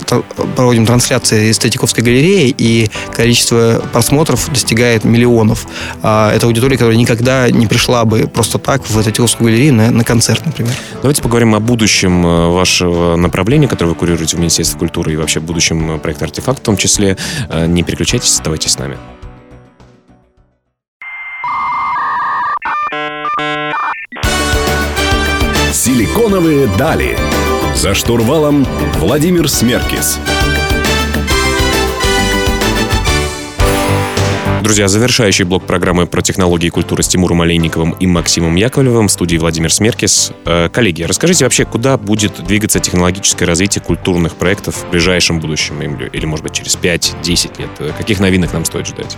проводим 0.55 0.87
трансляции 0.87 1.49
из 1.51 1.59
Третьяковской 1.59 2.01
галереи, 2.01 2.55
и 2.57 2.89
количество 3.15 3.83
просмотров 3.91 4.49
достигает 4.49 5.03
миллионов. 5.03 5.67
А, 6.01 6.33
это 6.33 6.47
аудитория, 6.47 6.77
которая 6.77 6.97
никогда 6.97 7.51
не 7.51 7.67
пришла 7.67 8.03
бы 8.05 8.27
просто 8.27 8.57
так 8.57 8.81
в 8.89 9.03
Третьяковскую 9.03 9.51
галерею 9.51 9.75
на, 9.75 9.91
на 9.91 10.03
концерт, 10.03 10.43
например. 10.43 10.73
Давайте 11.03 11.21
поговорим 11.21 11.53
о 11.53 11.59
будущем 11.59 12.25
э, 12.25 12.49
вашего 12.49 13.15
направления, 13.15 13.67
которое 13.67 13.89
вы 13.89 13.95
курируете 13.95 14.37
в 14.37 14.39
Министерстве 14.39 14.79
культуры 14.79 15.13
и 15.13 15.17
вообще 15.17 15.39
в 15.39 15.43
будущем 15.43 15.99
проекта 15.99 16.25
«Артефакт» 16.25 16.59
в 16.59 16.63
том 16.63 16.77
числе. 16.77 17.15
Э, 17.49 17.67
не 17.67 17.83
переключайтесь, 17.83 18.22
оставайтесь 18.31 18.71
с 18.71 18.79
нами. 18.79 18.97
Силиконовые 25.71 26.67
дали. 26.77 27.17
За 27.75 27.93
штурвалом 27.93 28.65
Владимир 28.99 29.49
Смеркис. 29.49 30.19
Друзья, 34.63 34.87
завершающий 34.87 35.43
блок 35.43 35.65
программы 35.65 36.07
про 36.07 36.21
технологии 36.21 36.67
и 36.67 36.69
культуры 36.69 37.03
с 37.03 37.09
Тимуром 37.09 37.41
Олейниковым 37.41 37.91
и 37.99 38.07
Максимом 38.07 38.55
Яковлевым 38.55 39.09
в 39.09 39.11
студии 39.11 39.35
Владимир 39.35 39.73
Смеркис. 39.73 40.31
Э, 40.45 40.69
коллеги, 40.69 41.03
расскажите 41.03 41.43
вообще, 41.43 41.65
куда 41.65 41.97
будет 41.97 42.41
двигаться 42.45 42.79
технологическое 42.79 43.45
развитие 43.45 43.83
культурных 43.83 44.35
проектов 44.35 44.75
в 44.75 44.89
ближайшем 44.89 45.41
будущем, 45.41 45.81
или, 45.81 46.25
может 46.25 46.45
быть, 46.45 46.53
через 46.53 46.77
5-10 46.77 47.59
лет? 47.59 47.69
Э, 47.79 47.91
каких 47.97 48.21
новинок 48.21 48.53
нам 48.53 48.63
стоит 48.63 48.87
ждать? 48.87 49.17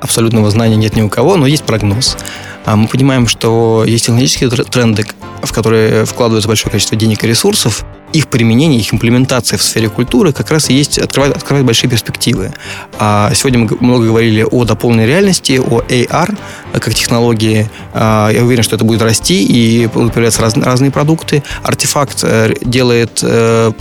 Абсолютного 0.00 0.50
знания 0.50 0.74
нет 0.74 0.96
ни 0.96 1.02
у 1.02 1.08
кого, 1.08 1.36
но 1.36 1.46
есть 1.46 1.62
прогноз. 1.62 2.16
А 2.64 2.74
мы 2.74 2.88
понимаем, 2.88 3.28
что 3.28 3.84
есть 3.86 4.06
технологические 4.06 4.50
тренды, 4.50 5.06
в 5.44 5.52
которые 5.52 6.06
вкладывается 6.06 6.48
большое 6.48 6.72
количество 6.72 6.96
денег 6.96 7.22
и 7.22 7.28
ресурсов, 7.28 7.84
их 8.12 8.28
применение, 8.28 8.80
их 8.80 8.92
имплементация 8.92 9.58
в 9.58 9.62
сфере 9.62 9.88
культуры 9.88 10.32
как 10.32 10.50
раз 10.50 10.70
и 10.70 10.74
есть, 10.74 10.98
открывает, 10.98 11.36
открывает 11.36 11.66
большие 11.66 11.90
перспективы. 11.90 12.52
А 12.98 13.32
сегодня 13.34 13.60
мы 13.60 13.76
много 13.80 14.06
говорили 14.06 14.46
о 14.48 14.64
дополненной 14.64 15.06
реальности, 15.06 15.60
о 15.60 15.80
AR 15.80 16.36
как 16.72 16.94
технологии. 16.94 17.70
А, 17.92 18.30
я 18.30 18.42
уверен, 18.42 18.62
что 18.62 18.76
это 18.76 18.84
будет 18.84 19.02
расти 19.02 19.44
и 19.44 19.86
будут 19.86 20.12
появляться 20.12 20.42
раз, 20.42 20.56
разные 20.56 20.90
продукты. 20.90 21.42
Артефакт 21.62 22.20
э, 22.22 22.54
делает 22.62 23.20
э, 23.22 23.72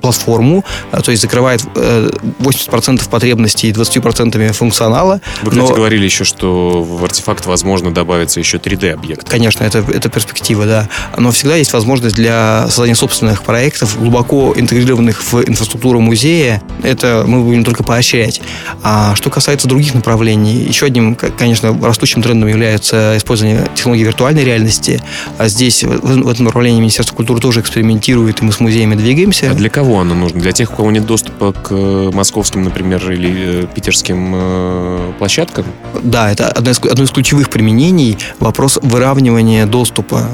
платформу, 0.00 0.64
э, 0.92 1.00
то 1.00 1.10
есть 1.10 1.22
закрывает 1.22 1.62
80% 1.62 3.08
потребностей 3.08 3.68
и 3.68 3.72
20% 3.72 4.52
функционала. 4.52 5.20
Вы, 5.42 5.50
кстати, 5.50 5.68
но... 5.68 5.74
говорили 5.74 6.04
еще, 6.04 6.24
что 6.24 6.82
в 6.82 7.04
артефакт 7.04 7.46
возможно 7.46 7.92
добавится 7.92 8.40
еще 8.40 8.58
3D-объект. 8.58 9.28
Конечно, 9.28 9.64
это, 9.64 9.78
это 9.78 10.08
перспектива, 10.08 10.66
да. 10.66 10.88
Но 11.16 11.30
всегда 11.30 11.56
есть 11.56 11.72
возможность 11.72 12.14
для 12.14 12.66
создания 12.66 12.94
собственных 12.94 13.42
проектов, 13.42 13.77
глубоко 13.86 14.54
интегрированных 14.56 15.22
в 15.22 15.48
инфраструктуру 15.48 16.00
музея. 16.00 16.62
Это 16.82 17.24
мы 17.26 17.42
будем 17.42 17.64
только 17.64 17.82
поощрять. 17.82 18.40
А 18.82 19.14
что 19.14 19.30
касается 19.30 19.68
других 19.68 19.94
направлений, 19.94 20.54
еще 20.54 20.86
одним, 20.86 21.16
конечно, 21.16 21.76
растущим 21.82 22.22
трендом 22.22 22.48
является 22.48 23.14
использование 23.16 23.66
технологий 23.74 24.04
виртуальной 24.04 24.44
реальности. 24.44 25.02
А 25.38 25.48
здесь, 25.48 25.82
в 25.82 26.28
этом 26.28 26.44
направлении 26.44 26.80
Министерство 26.80 27.14
культуры 27.16 27.40
тоже 27.40 27.60
экспериментирует, 27.60 28.40
и 28.40 28.44
мы 28.44 28.52
с 28.52 28.60
музеями 28.60 28.94
двигаемся. 28.94 29.50
А 29.50 29.54
для 29.54 29.68
кого 29.68 29.88
кого 29.88 30.00
оно 30.00 30.14
нужно? 30.14 30.40
Для 30.40 30.52
тех, 30.52 30.72
у 30.72 30.76
кого 30.76 30.90
нет 30.90 31.06
доступа 31.06 31.52
к 31.52 31.68
э, 31.70 32.10
московским, 32.12 32.62
например, 32.62 33.10
или 33.10 33.62
э, 33.62 33.66
питерским 33.74 34.32
э, 34.34 35.12
площадкам? 35.18 35.64
Да, 36.02 36.30
это 36.30 36.48
одно 36.48 36.70
из, 36.70 36.78
одно 36.78 37.04
из 37.04 37.10
ключевых 37.10 37.48
применений. 37.48 38.18
Вопрос 38.38 38.78
выравнивания 38.82 39.64
доступа. 39.66 40.28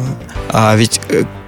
А 0.49 0.75
ведь 0.75 1.01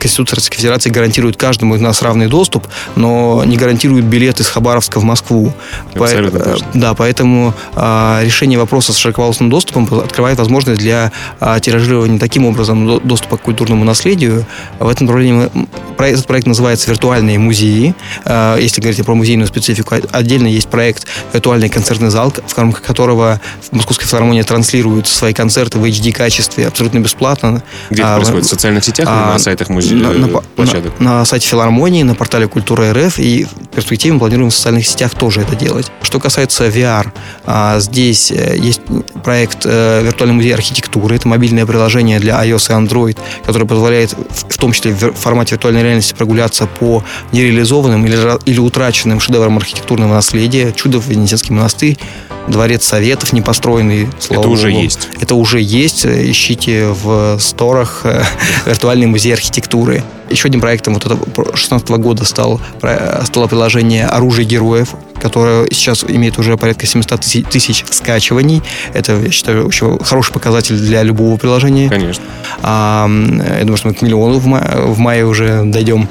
Конституция 0.07 0.37
Российской 0.37 0.59
Федерации 0.59 0.91
гарантирует 0.91 1.37
каждому 1.37 1.75
из 1.75 1.81
нас 1.81 2.01
равный 2.01 2.29
доступ, 2.29 2.69
но 2.95 3.43
не 3.45 3.57
гарантирует 3.57 4.05
билет 4.05 4.39
из 4.39 4.47
Хабаровска 4.49 5.01
в 5.01 5.05
Москву. 5.05 5.53
Абсолютно 5.95 6.39
По, 6.39 6.57
Да, 6.75 6.95
поэтому 6.95 7.55
а, 7.75 8.21
решение 8.23 8.57
вопроса 8.57 8.93
с 8.93 8.97
широкополосным 8.97 9.51
доступом 9.51 9.89
открывает 9.99 10.39
возможность 10.39 10.81
для 10.81 11.11
а, 11.41 11.59
тиражирования 11.59 12.21
таким 12.21 12.47
образом 12.47 13.01
доступа 13.07 13.37
к 13.37 13.43
культурному 13.43 13.85
наследию. 13.85 14.47
В 14.79 14.89
этом 14.89 15.07
направлении 15.07 15.51
мы, 15.53 16.07
этот 16.07 16.27
проект 16.27 16.47
называется 16.47 16.89
«Виртуальные 16.89 17.41
музеи». 17.41 17.95
А, 18.25 18.57
если 18.59 18.81
говорить 18.81 19.05
про 19.05 19.15
музейную 19.15 19.49
специфику, 19.49 19.97
отдельно 20.13 20.47
есть 20.47 20.69
проект 20.69 21.07
«Виртуальный 21.33 21.69
концертный 21.69 22.11
зал», 22.11 22.31
в 22.31 22.59
рамках 22.59 22.83
которого 22.83 23.41
Московская 23.73 24.07
филармония 24.07 24.45
транслирует 24.45 25.09
свои 25.09 25.35
концерты 25.35 25.79
в 25.79 25.85
HD-качестве 25.85 26.69
абсолютно 26.69 27.01
бесплатно. 27.01 27.63
Где 27.91 28.03
это 28.03 28.15
а, 28.15 28.17
происходит? 28.17 28.47
В 28.47 28.49
социальных 28.49 28.85
сетях 28.85 29.09
а, 29.11 29.25
или 29.25 29.33
на 29.33 29.39
сайтах 29.39 29.69
музея? 29.69 29.96
На, 29.97 30.13
на, 30.13 30.29
площадок? 30.57 30.99
На, 31.01 31.19
на 31.19 31.25
сайте 31.25 31.49
филармонии, 31.49 32.03
на 32.03 32.15
портале 32.15 32.49
Культура 32.49 32.93
РФ, 32.93 33.19
и 33.19 33.45
в 33.45 33.69
перспективе 33.75 34.15
мы 34.15 34.21
планируем 34.21 34.51
в 34.51 34.55
социальных 34.55 34.87
сетях 34.87 35.15
тоже 35.15 35.43
это 35.43 35.57
делать. 35.57 35.91
Что 36.03 36.21
касается 36.21 36.69
VR, 36.69 37.09
а, 37.45 37.79
здесь 37.81 38.31
э, 38.31 38.57
есть 38.59 38.81
проект 39.25 39.65
э, 39.65 40.03
«Виртуальный 40.05 40.35
музей 40.35 40.55
архитектуры». 40.55 41.17
Это 41.17 41.29
мобильное 41.29 41.67
приложение 41.67 42.19
для 42.19 42.45
iOS 42.45 42.71
и 42.71 42.87
Android, 42.87 43.19
которое 43.45 43.67
позволяет 43.67 44.13
в 44.13 44.57
том 44.57 44.73
числе 44.73 44.93
в 44.93 45.13
формате 45.13 45.55
виртуальной 45.55 45.83
реальности 45.83 46.15
прогуляться 46.15 46.67
по 46.67 47.03
нереализованным 47.33 48.07
или, 48.07 48.17
или 48.49 48.59
утраченным 48.59 49.21
шедеврам 49.21 49.57
архитектурного 49.57 50.15
наследия. 50.15 50.73
Чудов, 50.73 51.07
Венецианский 51.09 51.55
монастырь, 51.55 51.99
Дворец 52.49 52.85
Советов 52.85 53.33
непостроенный. 53.33 54.09
Слава 54.19 54.41
Это 54.41 54.49
уже 54.49 54.71
есть? 54.71 55.09
Это 55.21 55.35
уже 55.35 55.61
есть. 55.61 56.07
Ищите 56.07 56.89
в 56.89 57.39
сторах 57.41 58.03
э, 58.05 58.23
«Виртуальный 58.67 59.07
музей 59.07 59.33
архитектуры» 59.33 59.67
культуры. 59.77 60.03
Еще 60.29 60.47
одним 60.49 60.61
проектом 60.61 60.95
вот 60.95 61.05
этого 61.05 61.25
2016 61.25 61.89
года 61.91 62.25
стал, 62.25 62.61
стало 63.25 63.47
приложение 63.47 64.07
«Оружие 64.07 64.45
героев», 64.45 64.95
которое 65.21 65.69
сейчас 65.71 66.05
имеет 66.05 66.39
уже 66.39 66.57
порядка 66.57 66.87
700 66.87 67.21
тысяч 67.49 67.85
скачиваний. 67.91 68.63
Это, 68.93 69.13
я 69.13 69.31
считаю, 69.31 69.67
очень 69.67 70.03
хороший 70.05 70.33
показатель 70.33 70.77
для 70.77 71.05
любого 71.05 71.37
приложения. 71.37 71.89
Конечно. 71.89 72.25
А, 72.63 73.09
я 73.09 73.61
думаю, 73.61 73.77
что 73.77 73.89
мы 73.89 73.95
к 73.95 74.03
миллиону 74.03 74.39
в 74.39 74.47
мае, 74.47 74.65
в 74.83 74.99
мае 74.99 75.25
уже 75.25 75.63
дойдем. 75.65 76.09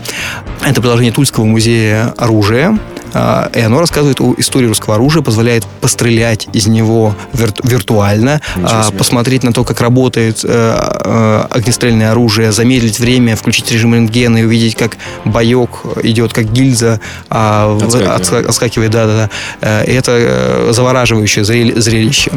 Это 0.66 0.80
приложение 0.82 1.12
Тульского 1.12 1.44
музея 1.44 2.14
оружия. 2.18 2.80
А, 3.16 3.50
и 3.56 3.62
оно 3.62 3.80
рассказывает 3.80 4.20
о 4.20 4.36
истории 4.38 4.68
русского 4.68 4.96
оружия, 4.96 5.24
позволяет 5.24 5.66
пострелять 5.80 6.50
из 6.52 6.68
него 6.68 7.16
вирту- 7.32 7.66
виртуально, 7.66 8.42
а, 8.62 8.92
посмотреть 8.92 9.44
на 9.44 9.54
то, 9.54 9.64
как 9.64 9.80
работает 9.80 10.42
э, 10.44 10.48
э, 10.50 11.46
огнестрельное 11.50 12.12
оружие, 12.12 12.52
замедлить 12.52 13.00
время, 13.00 13.38
включить 13.38 13.72
режим 13.72 13.96
рентгена 13.96 14.40
и 14.40 14.44
увидеть, 14.44 14.76
как 14.76 14.98
боек 15.24 15.70
идет, 16.04 16.34
как 16.34 16.52
гильза 16.52 17.00
а, 17.30 17.78
отскакивает. 17.82 18.50
отскакивает. 18.50 18.92
Да, 18.92 19.08
да, 19.08 19.30
да. 19.62 19.84
И 19.84 19.94
это 19.94 20.72
завораживающее 20.72 21.46
зрелище. 21.46 22.32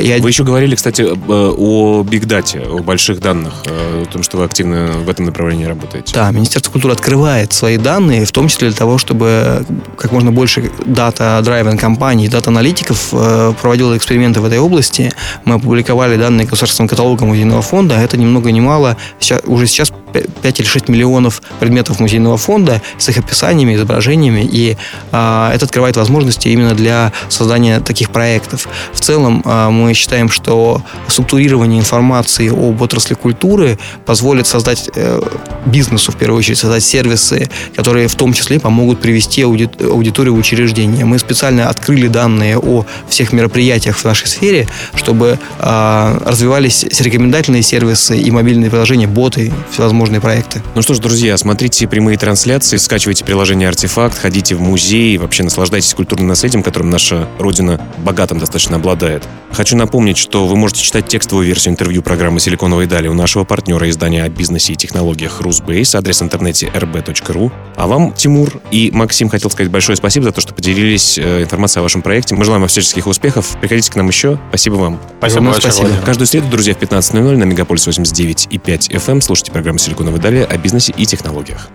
И... 0.00 0.18
Вы 0.20 0.28
еще 0.28 0.42
говорили, 0.42 0.74
кстати, 0.74 1.02
о 1.02 2.02
бигдате, 2.02 2.60
о 2.60 2.78
больших 2.78 3.20
данных, 3.20 3.52
о 3.66 4.04
том, 4.06 4.24
что 4.24 4.38
вы 4.38 4.44
активно 4.44 4.88
в 5.04 5.08
этом 5.08 5.26
направлении 5.26 5.64
работаете. 5.64 6.12
Да, 6.14 6.30
Министерство 6.32 6.72
культуры 6.72 6.94
открывает 6.94 7.52
свои 7.52 7.76
данные, 7.76 8.24
в 8.24 8.32
том 8.32 8.48
числе 8.48 8.68
для 8.68 8.76
того, 8.76 8.98
чтобы 8.98 9.64
как 10.08 10.14
можно 10.14 10.32
больше 10.32 10.70
дата-драйвен 10.86 11.76
компаний, 11.76 12.28
дата-аналитиков 12.28 13.10
э, 13.12 13.52
проводило 13.60 13.94
эксперименты 13.94 14.40
в 14.40 14.46
этой 14.46 14.58
области. 14.58 15.12
Мы 15.44 15.56
опубликовали 15.56 16.16
данные 16.16 16.46
Государственным 16.46 16.88
каталогом 16.88 17.34
Единого 17.34 17.60
фонда. 17.60 17.96
Это 17.96 18.16
ни 18.16 18.24
много 18.24 18.50
ни 18.50 18.60
мало. 18.60 18.96
Сейчас, 19.20 19.42
уже 19.44 19.66
сейчас 19.66 19.92
5 20.42 20.60
или 20.60 20.66
6 20.66 20.88
миллионов 20.88 21.42
предметов 21.60 22.00
музейного 22.00 22.36
фонда 22.36 22.80
с 22.98 23.08
их 23.08 23.18
описаниями, 23.18 23.74
изображениями, 23.74 24.48
и 24.50 24.76
а, 25.12 25.52
это 25.54 25.64
открывает 25.64 25.96
возможности 25.96 26.48
именно 26.48 26.74
для 26.74 27.12
создания 27.28 27.80
таких 27.80 28.10
проектов. 28.10 28.68
В 28.92 29.00
целом 29.00 29.42
а, 29.44 29.70
мы 29.70 29.94
считаем, 29.94 30.28
что 30.30 30.82
структурирование 31.08 31.80
информации 31.80 32.48
об 32.48 32.80
отрасли 32.82 33.14
культуры 33.14 33.78
позволит 34.06 34.46
создать 34.46 34.90
э, 34.94 35.20
бизнесу, 35.66 36.12
в 36.12 36.16
первую 36.16 36.38
очередь, 36.38 36.58
создать 36.58 36.82
сервисы, 36.82 37.48
которые 37.76 38.08
в 38.08 38.14
том 38.14 38.32
числе 38.32 38.60
помогут 38.60 39.00
привести 39.00 39.42
аудиторию 39.42 40.34
в 40.34 40.38
учреждение. 40.38 41.04
Мы 41.04 41.18
специально 41.18 41.68
открыли 41.68 42.08
данные 42.08 42.58
о 42.58 42.84
всех 43.08 43.32
мероприятиях 43.32 43.96
в 43.98 44.04
нашей 44.04 44.26
сфере, 44.26 44.66
чтобы 44.94 45.38
э, 45.58 46.18
развивались 46.24 46.84
рекомендательные 47.00 47.62
сервисы 47.62 48.18
и 48.18 48.30
мобильные 48.30 48.70
приложения, 48.70 49.06
боты, 49.06 49.52
всевозможные 49.70 50.07
проекты. 50.16 50.62
Ну 50.74 50.80
что 50.80 50.94
ж, 50.94 50.98
друзья, 50.98 51.36
смотрите 51.36 51.86
прямые 51.86 52.16
трансляции, 52.16 52.78
скачивайте 52.78 53.24
приложение 53.24 53.68
«Артефакт», 53.68 54.18
ходите 54.18 54.54
в 54.54 54.60
музей, 54.60 55.18
вообще 55.18 55.42
наслаждайтесь 55.42 55.92
культурным 55.92 56.28
наследием, 56.28 56.62
которым 56.62 56.88
наша 56.88 57.28
Родина 57.38 57.80
богатым 57.98 58.38
достаточно 58.38 58.76
обладает. 58.76 59.24
Хочу 59.52 59.76
напомнить, 59.76 60.18
что 60.18 60.46
вы 60.46 60.56
можете 60.56 60.82
читать 60.82 61.08
текстовую 61.08 61.46
версию 61.46 61.72
интервью 61.72 62.02
программы 62.02 62.40
«Силиконовые 62.40 62.86
дали» 62.86 63.08
у 63.08 63.14
нашего 63.14 63.44
партнера 63.44 63.88
издания 63.88 64.24
о 64.24 64.28
бизнесе 64.28 64.72
и 64.72 64.76
технологиях 64.76 65.40
«Русбейс», 65.40 65.94
адрес 65.94 66.20
в 66.20 66.24
интернете 66.24 66.70
rb.ru. 66.74 67.52
А 67.76 67.86
вам, 67.86 68.12
Тимур 68.12 68.60
и 68.70 68.90
Максим, 68.92 69.28
хотел 69.28 69.50
сказать 69.50 69.70
большое 69.70 69.96
спасибо 69.96 70.24
за 70.24 70.32
то, 70.32 70.40
что 70.40 70.54
поделились 70.54 71.18
э, 71.18 71.42
информацией 71.42 71.80
о 71.80 71.82
вашем 71.82 72.02
проекте. 72.02 72.34
Мы 72.34 72.44
желаем 72.44 72.62
вам 72.62 72.68
всяческих 72.68 73.06
успехов. 73.06 73.56
Приходите 73.60 73.90
к 73.90 73.96
нам 73.96 74.08
еще. 74.08 74.38
Спасибо 74.48 74.74
вам. 74.74 75.00
Спасибо, 75.18 75.44
большое, 75.44 75.60
спасибо. 75.62 75.86
Владимир. 75.86 76.04
Каждую 76.04 76.26
среду, 76.26 76.48
друзья, 76.48 76.74
в 76.74 76.78
15.00 76.78 77.36
на 77.36 77.44
Мегаполис 77.44 77.86
89 77.86 78.48
и 78.50 78.58
5 78.58 78.90
FM 78.90 79.20
слушайте 79.20 79.52
программу 79.52 79.78
«Силиконовые 79.88 80.20
дали» 80.20 80.40
о 80.40 80.58
бизнесе 80.58 80.92
и 80.94 81.06
технологиях. 81.06 81.70